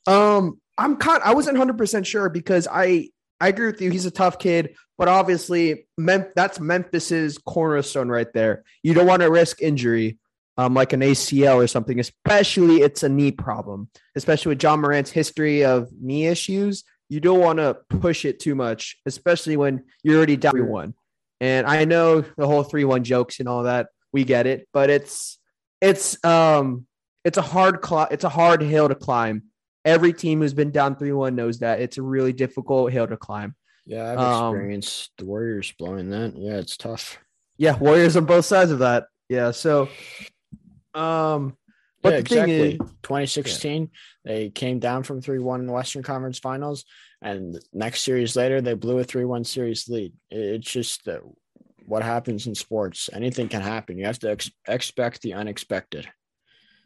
Um, 0.07 0.61
I'm 0.79 0.97
kind. 0.97 1.21
I 1.25 1.35
wasn't 1.35 1.59
100 1.59 1.77
percent 1.79 2.07
sure 2.07 2.29
because 2.29 2.67
I 2.71 3.11
I 3.41 3.49
agree 3.49 3.67
with 3.67 3.81
you. 3.81 3.91
He's 3.91 4.07
a 4.07 4.11
tough 4.11 4.39
kid, 4.39 4.77
but 4.99 5.09
obviously, 5.09 5.87
Mem- 5.97 6.33
that's 6.37 6.61
Memphis's 6.61 7.39
cornerstone 7.39 8.09
right 8.09 8.31
there. 8.35 8.65
You 8.83 8.95
don't 8.95 9.07
want 9.07 9.23
to 9.23 9.31
risk 9.31 9.63
injury, 9.63 10.19
um, 10.59 10.75
like 10.75 10.93
an 10.93 11.01
ACL 11.01 11.57
or 11.57 11.67
something. 11.67 11.99
Especially, 11.99 12.83
it's 12.83 13.03
a 13.03 13.09
knee 13.09 13.33
problem. 13.33 13.89
Especially 14.15 14.51
with 14.51 14.63
Ja 14.63 14.77
Morant's 14.77 15.11
history 15.11 15.65
of 15.65 15.89
knee 16.01 16.27
issues, 16.27 16.85
you 17.09 17.21
don't 17.21 17.41
want 17.41 17.59
to 17.59 17.79
push 17.89 18.25
it 18.25 18.41
too 18.41 18.55
much, 18.55 18.99
especially 19.07 19.57
when 19.57 19.85
you're 20.03 20.17
already 20.17 20.37
down 20.37 20.69
one. 20.69 20.95
And 21.41 21.67
I 21.67 21.85
know 21.85 22.21
the 22.37 22.47
whole 22.47 22.63
three 22.63 22.85
one 22.85 23.03
jokes 23.05 23.41
and 23.41 23.49
all 23.49 23.63
that. 23.65 23.89
We 24.13 24.25
get 24.25 24.47
it, 24.47 24.69
but 24.73 24.91
it's 24.91 25.39
it's 25.81 26.23
um 26.25 26.87
it's 27.25 27.39
a 27.39 27.43
hard 27.43 27.85
cl- 27.85 28.09
it's 28.11 28.25
a 28.25 28.29
hard 28.29 28.61
hill 28.63 28.89
to 28.89 28.95
climb 28.95 29.45
Every 29.83 30.13
team 30.13 30.41
who's 30.43 30.53
been 30.53 30.73
down 30.73 30.97
3 30.97 31.11
1 31.13 31.35
knows 31.35 31.61
that 31.61 31.81
it's 31.81 31.97
a 31.97 32.03
really 32.03 32.35
difficult 32.35 32.93
hill 32.93 33.07
to 33.07 33.17
climb. 33.17 33.55
yeah, 33.87 34.13
I've 34.13 34.19
Um, 34.19 34.55
experienced 34.55 35.11
the 35.17 35.25
Warriors 35.25 35.73
blowing 35.79 36.11
that. 36.11 36.35
Yeah, 36.37 36.59
it's 36.59 36.77
tough. 36.77 37.19
Yeah, 37.57 37.79
Warriors 37.79 38.15
on 38.15 38.27
both 38.27 38.45
sides 38.45 38.71
of 38.73 38.81
that. 38.81 39.07
Yeah. 39.31 39.53
So, 39.53 39.89
um, 40.95 41.57
but 42.03 42.13
yeah, 42.13 42.21
the 42.21 42.29
thing 42.29 42.39
exactly. 42.39 42.73
is, 42.73 42.79
2016, 43.03 43.91
they 44.25 44.51
came 44.51 44.79
down 44.79 45.03
from 45.03 45.21
3 45.21 45.39
1 45.39 45.61
in 45.61 45.67
the 45.67 45.73
Western 45.73 46.03
Conference 46.03 46.39
Finals. 46.39 46.85
And 47.23 47.59
next 47.73 48.03
series 48.03 48.37
later, 48.37 48.61
they 48.61 48.75
blew 48.75 48.99
a 48.99 49.05
3 49.05 49.25
1 49.25 49.45
series 49.45 49.89
lead. 49.89 50.13
It's 50.31 50.71
just 50.71 51.07
uh, 51.09 51.19
what 51.85 52.03
happens 52.03 52.47
in 52.47 52.55
sports. 52.55 53.11
Anything 53.13 53.49
can 53.49 53.61
happen. 53.61 53.99
You 53.99 54.07
have 54.07 54.19
to 54.21 54.31
ex- 54.31 54.51
expect 54.67 55.21
the 55.23 55.35
unexpected. 55.35 56.09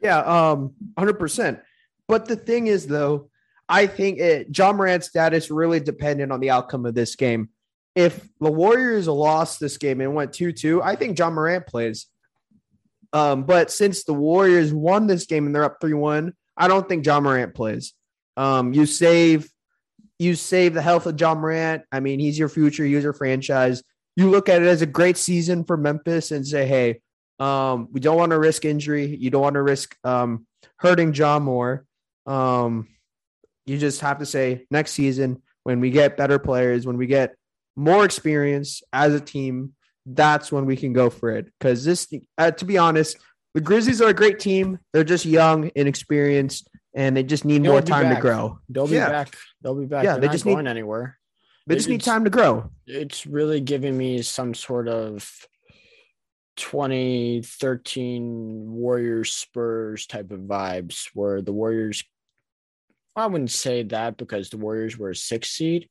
yeah, 0.00 0.18
um, 0.18 0.72
100%. 0.98 1.60
But 2.08 2.26
the 2.26 2.36
thing 2.36 2.66
is, 2.66 2.86
though, 2.86 3.30
I 3.68 3.86
think 3.86 4.18
it, 4.18 4.56
Ja 4.56 4.72
Morant's 4.72 5.08
status 5.08 5.50
really 5.50 5.80
dependent 5.80 6.32
on 6.32 6.40
the 6.40 6.50
outcome 6.50 6.86
of 6.86 6.94
this 6.94 7.16
game. 7.16 7.50
If 7.94 8.28
the 8.40 8.50
Warriors 8.50 9.06
lost 9.06 9.60
this 9.60 9.78
game 9.78 10.00
and 10.00 10.14
went 10.14 10.32
2 10.32 10.52
2, 10.52 10.82
I 10.82 10.96
think 10.96 11.18
Ja 11.18 11.30
Morant 11.30 11.66
plays. 11.66 12.06
Um, 13.14 13.44
but 13.44 13.70
since 13.70 14.04
the 14.04 14.12
Warriors 14.12 14.74
won 14.74 15.06
this 15.06 15.24
game 15.24 15.46
and 15.46 15.54
they're 15.54 15.64
up 15.64 15.78
3 15.80 15.94
1, 15.94 16.34
I 16.56 16.68
don't 16.68 16.86
think 16.88 17.06
Ja 17.06 17.20
Morant 17.20 17.54
plays. 17.54 17.94
Um, 18.36 18.74
you 18.74 18.84
save 18.84 19.48
you 20.18 20.34
save 20.34 20.74
the 20.74 20.82
health 20.82 21.06
of 21.06 21.20
Ja 21.20 21.34
Morant. 21.34 21.82
I 21.90 22.00
mean, 22.00 22.20
he's 22.20 22.38
your 22.38 22.48
future, 22.48 22.84
he's 22.84 23.02
your 23.02 23.12
franchise. 23.12 23.82
You 24.16 24.30
look 24.30 24.48
at 24.48 24.62
it 24.62 24.68
as 24.68 24.82
a 24.82 24.86
great 24.86 25.16
season 25.16 25.64
for 25.64 25.76
Memphis 25.76 26.30
and 26.30 26.46
say, 26.46 26.66
hey, 26.66 27.00
um, 27.40 27.88
we 27.90 28.00
don't 28.00 28.16
want 28.16 28.30
to 28.30 28.38
risk 28.38 28.64
injury. 28.64 29.06
You 29.06 29.30
don't 29.30 29.42
want 29.42 29.54
to 29.54 29.62
risk 29.62 29.96
um, 30.04 30.46
hurting 30.76 31.12
John 31.12 31.42
Moore. 31.42 31.84
Um, 32.26 32.88
you 33.66 33.78
just 33.78 34.00
have 34.02 34.18
to 34.18 34.26
say 34.26 34.66
next 34.70 34.92
season 34.92 35.42
when 35.64 35.80
we 35.80 35.90
get 35.90 36.16
better 36.16 36.38
players, 36.38 36.86
when 36.86 36.96
we 36.96 37.06
get 37.06 37.34
more 37.76 38.04
experience 38.04 38.82
as 38.92 39.14
a 39.14 39.20
team, 39.20 39.74
that's 40.06 40.52
when 40.52 40.66
we 40.66 40.76
can 40.76 40.92
go 40.92 41.10
for 41.10 41.30
it. 41.30 41.46
Because 41.58 41.84
this, 41.84 42.12
uh, 42.38 42.50
to 42.52 42.64
be 42.64 42.78
honest, 42.78 43.16
the 43.54 43.60
Grizzlies 43.60 44.00
are 44.00 44.08
a 44.08 44.14
great 44.14 44.38
team. 44.38 44.78
They're 44.92 45.04
just 45.04 45.24
young, 45.24 45.70
inexperienced, 45.74 46.68
and 46.94 47.16
they 47.16 47.22
just 47.22 47.44
need 47.44 47.62
They'll 47.62 47.72
more 47.72 47.82
time 47.82 48.14
to 48.14 48.20
grow. 48.20 48.58
They'll 48.68 48.86
be 48.88 48.94
Yeah. 48.96 49.08
back. 49.08 49.36
They'll 49.62 49.74
be 49.74 49.86
back. 49.86 50.04
Yeah, 50.04 50.12
They're 50.12 50.22
they 50.22 50.26
not 50.28 50.32
just 50.32 50.46
need- 50.46 50.54
going 50.54 50.66
anywhere. 50.66 51.18
They 51.66 51.76
just 51.76 51.88
need 51.88 52.02
time 52.02 52.24
to 52.24 52.30
grow. 52.30 52.70
It's 52.86 53.26
really 53.26 53.60
giving 53.60 53.96
me 53.96 54.20
some 54.20 54.52
sort 54.52 54.86
of 54.86 55.30
2013 56.56 58.70
Warriors 58.72 59.32
Spurs 59.32 60.06
type 60.06 60.30
of 60.30 60.40
vibes 60.40 61.08
where 61.14 61.42
the 61.42 61.52
Warriors 61.52 62.04
I 63.16 63.26
wouldn't 63.28 63.52
say 63.52 63.84
that 63.84 64.16
because 64.16 64.50
the 64.50 64.56
Warriors 64.56 64.98
were 64.98 65.10
a 65.10 65.16
six 65.16 65.50
seed 65.50 65.88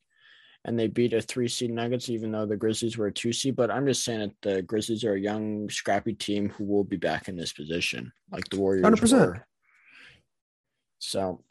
and 0.64 0.78
they 0.78 0.86
beat 0.86 1.12
a 1.12 1.20
three 1.20 1.48
seed 1.48 1.70
Nuggets, 1.70 2.08
even 2.08 2.32
though 2.32 2.46
the 2.46 2.56
Grizzlies 2.56 2.96
were 2.96 3.08
a 3.08 3.12
two 3.12 3.32
seed. 3.32 3.56
But 3.56 3.70
I'm 3.70 3.86
just 3.86 4.04
saying 4.04 4.20
that 4.20 4.32
the 4.42 4.62
Grizzlies 4.62 5.04
are 5.04 5.14
a 5.14 5.20
young, 5.20 5.68
scrappy 5.68 6.14
team 6.14 6.48
who 6.50 6.64
will 6.64 6.84
be 6.84 6.96
back 6.96 7.28
in 7.28 7.36
this 7.36 7.52
position, 7.52 8.12
like 8.30 8.48
the 8.48 8.58
Warriors 8.58 8.84
100%. 8.84 9.12
were. 9.12 9.46
So 10.98 11.42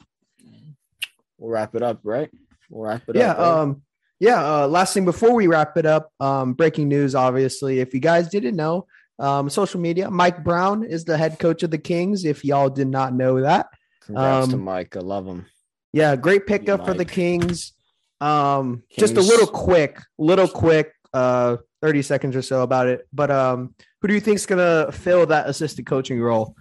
we'll 1.38 1.50
wrap 1.50 1.74
it 1.74 1.82
up, 1.82 2.00
right? 2.02 2.30
We'll 2.70 2.88
wrap 2.88 3.02
it 3.08 3.16
yeah 3.16 3.32
up. 3.32 3.38
right? 3.38 3.46
um 3.62 3.82
yeah 4.20 4.42
uh 4.62 4.66
last 4.66 4.94
thing 4.94 5.04
before 5.04 5.34
we 5.34 5.46
wrap 5.46 5.76
it 5.76 5.86
up 5.86 6.10
um 6.18 6.54
breaking 6.54 6.88
news 6.88 7.14
obviously 7.14 7.80
if 7.80 7.92
you 7.92 8.00
guys 8.00 8.28
didn't 8.28 8.56
know 8.56 8.86
um 9.18 9.50
social 9.50 9.80
media 9.80 10.10
mike 10.10 10.42
brown 10.42 10.82
is 10.82 11.04
the 11.04 11.16
head 11.16 11.38
coach 11.38 11.62
of 11.62 11.70
the 11.70 11.78
kings 11.78 12.24
if 12.24 12.44
y'all 12.44 12.70
did 12.70 12.88
not 12.88 13.12
know 13.12 13.40
that 13.40 13.66
Congrats 14.02 14.48
to 14.48 14.54
um, 14.54 14.62
Mike. 14.62 14.96
I 14.96 15.00
love 15.00 15.26
him. 15.26 15.46
yeah 15.92 16.16
great 16.16 16.46
pickup 16.46 16.86
for 16.86 16.94
the 16.94 17.04
kings 17.04 17.72
um 18.20 18.82
just 18.98 19.16
a 19.16 19.20
little 19.20 19.46
quick 19.46 20.00
little 20.18 20.48
quick 20.48 20.92
uh 21.12 21.56
30 21.82 22.02
seconds 22.02 22.36
or 22.36 22.42
so 22.42 22.62
about 22.62 22.86
it 22.86 23.06
but 23.12 23.30
um 23.30 23.74
who 24.00 24.08
do 24.08 24.14
you 24.14 24.20
think's 24.20 24.46
gonna 24.46 24.90
fill 24.92 25.26
that 25.26 25.48
assistant 25.48 25.86
coaching 25.86 26.20
role 26.20 26.54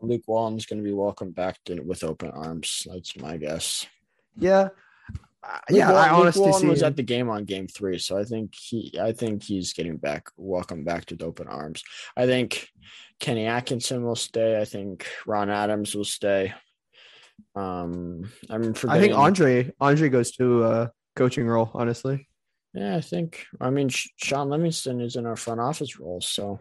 Luke 0.00 0.22
Walton's 0.28 0.64
going 0.64 0.78
to 0.78 0.84
be 0.84 0.92
welcomed 0.92 1.34
back 1.34 1.58
to, 1.64 1.80
with 1.80 2.04
open 2.04 2.30
arms. 2.30 2.86
That's 2.88 3.16
my 3.18 3.36
guess. 3.36 3.84
yeah 4.38 4.68
Uh, 5.42 5.58
Luke 5.70 5.78
yeah 5.78 5.92
i 5.92 6.08
honestly 6.10 6.52
see 6.52 6.66
was 6.68 6.82
him. 6.82 6.86
at 6.86 6.96
the 6.96 7.02
game 7.02 7.28
on 7.28 7.44
game 7.44 7.66
three, 7.66 7.98
so 7.98 8.16
I 8.16 8.22
think 8.24 8.54
he, 8.54 8.96
I 9.00 9.10
think 9.12 9.42
he's 9.42 9.72
getting 9.72 9.96
back, 9.96 10.28
welcome 10.36 10.84
back 10.84 11.06
to 11.06 11.16
open 11.24 11.48
arms. 11.48 11.82
I 12.16 12.26
think 12.26 12.68
Kenny 13.18 13.46
Atkinson 13.46 14.04
will 14.04 14.14
stay. 14.16 14.60
I 14.60 14.64
think 14.64 15.06
Ron 15.26 15.50
Adams 15.50 15.94
will 15.96 16.04
stay. 16.04 16.54
Um, 17.54 18.30
I'm 18.50 18.74
i 18.88 19.00
think 19.00 19.14
andre 19.14 19.72
andre 19.80 20.08
goes 20.08 20.30
to 20.32 20.64
a 20.64 20.92
coaching 21.16 21.46
role 21.46 21.70
honestly 21.74 22.28
Yeah, 22.74 22.96
I 22.96 23.00
think. 23.00 23.46
I 23.60 23.70
mean, 23.70 23.88
Shaun 23.88 24.50
Livingston 24.50 25.00
is 25.00 25.16
in 25.16 25.26
our 25.26 25.36
front 25.36 25.58
office 25.60 25.98
role, 25.98 26.20
so. 26.20 26.60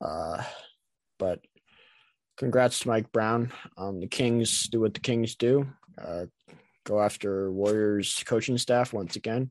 Uh, 0.00 0.42
but 1.18 1.40
congrats 2.36 2.80
to 2.80 2.88
Mike 2.88 3.12
Brown. 3.12 3.52
Um, 3.76 4.00
the 4.00 4.08
Kings 4.08 4.68
do 4.68 4.80
what 4.80 4.94
the 4.94 5.00
Kings 5.00 5.36
do. 5.36 5.68
Uh, 6.00 6.26
go 6.84 7.00
after 7.00 7.52
Warriors 7.52 8.22
coaching 8.26 8.58
staff 8.58 8.92
once 8.92 9.16
again. 9.16 9.50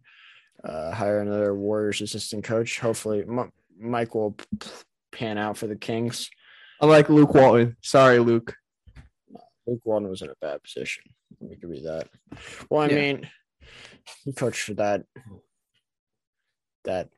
Uh, 0.64 0.92
hire 0.92 1.22
another 1.22 1.54
Warriors 1.54 2.02
assistant 2.02 2.44
coach. 2.44 2.80
Hopefully, 2.80 3.22
M- 3.22 3.52
Mike 3.80 4.16
will 4.16 4.36
pan 5.12 5.38
out 5.38 5.58
for 5.58 5.68
the 5.68 5.76
Kings. 5.78 6.30
i 6.82 6.86
like 6.86 7.08
luke 7.08 7.34
walton 7.34 7.78
sorry 7.82 8.20
luke 8.20 8.54
Luke 9.68 9.82
Walton 9.84 10.10
was 10.10 10.22
in 10.22 10.30
a 10.30 10.36
bad 10.42 10.62
position. 10.64 11.04
Let 11.42 11.50
me 11.52 11.58
give 11.60 11.74
you 11.74 11.82
that. 11.84 12.08
Well, 12.70 12.82
I 12.82 12.88
Yeah. 12.90 12.96
mean, 12.96 13.30
he 14.24 14.34
coached 14.34 14.62
for 14.62 14.74
that. 14.76 15.04
That 16.84 17.10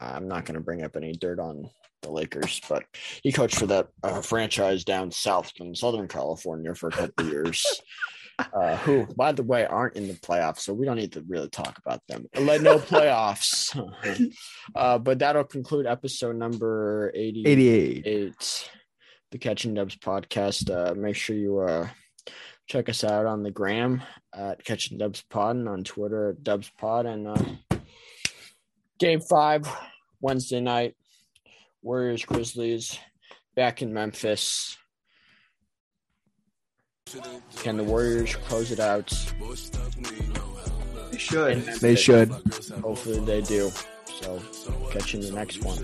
I'm 0.00 0.28
not 0.28 0.44
going 0.44 0.54
to 0.54 0.60
bring 0.60 0.82
up 0.82 0.96
any 0.96 1.12
dirt 1.12 1.38
on 1.40 1.68
the 2.02 2.10
Lakers, 2.10 2.60
but 2.68 2.84
he 3.22 3.32
coached 3.32 3.56
for 3.58 3.66
that 3.66 3.88
uh, 4.02 4.20
franchise 4.20 4.84
down 4.84 5.10
south 5.10 5.52
in 5.58 5.74
Southern 5.74 6.08
California 6.08 6.74
for 6.74 6.88
a 6.88 6.92
couple 6.92 7.26
years. 7.26 7.64
Uh, 8.54 8.76
who, 8.78 9.06
by 9.14 9.30
the 9.30 9.42
way, 9.42 9.64
aren't 9.66 9.94
in 9.94 10.08
the 10.08 10.14
playoffs, 10.14 10.60
so 10.60 10.72
we 10.72 10.86
don't 10.86 10.96
need 10.96 11.12
to 11.12 11.22
really 11.28 11.48
talk 11.50 11.78
about 11.78 12.00
them. 12.08 12.24
Let 12.34 12.62
no 12.62 12.78
playoffs. 12.78 13.76
uh, 14.74 14.98
but 14.98 15.18
that'll 15.20 15.44
conclude 15.44 15.86
episode 15.86 16.36
number 16.36 17.12
80, 17.14 17.46
88. 17.46 18.70
Eight, 19.32 19.40
the 19.40 19.48
Catching 19.48 19.74
Dubs 19.74 19.96
podcast. 19.96 20.70
Uh, 20.70 20.94
make 20.94 21.16
sure 21.16 21.36
you 21.36 21.58
uh, 21.60 21.88
check 22.66 22.88
us 22.88 23.04
out 23.04 23.26
on 23.26 23.42
the 23.42 23.50
gram 23.50 24.02
at 24.34 24.64
Catching 24.64 24.98
Dubs 24.98 25.22
Pod 25.22 25.56
and 25.56 25.68
on 25.68 25.84
Twitter 25.84 26.30
at 26.30 26.42
Dubs 26.42 26.70
Pod. 26.78 27.06
And 27.06 27.28
uh, 27.28 27.44
game 28.98 29.20
five, 29.20 29.68
Wednesday 30.20 30.60
night, 30.60 30.94
Warriors 31.82 32.24
Grizzlies 32.24 32.98
back 33.56 33.82
in 33.82 33.92
Memphis. 33.92 34.76
Can 37.56 37.76
the 37.76 37.84
Warriors 37.84 38.36
close 38.36 38.70
it 38.70 38.80
out? 38.80 39.10
They 41.10 41.18
should. 41.18 41.62
They 41.80 41.94
should. 41.94 42.30
Hopefully 42.82 43.20
they 43.20 43.42
do. 43.42 43.70
So 44.20 44.40
catch 44.90 45.12
you 45.12 45.20
in 45.20 45.26
the 45.26 45.32
next 45.32 45.62
one. 45.62 45.76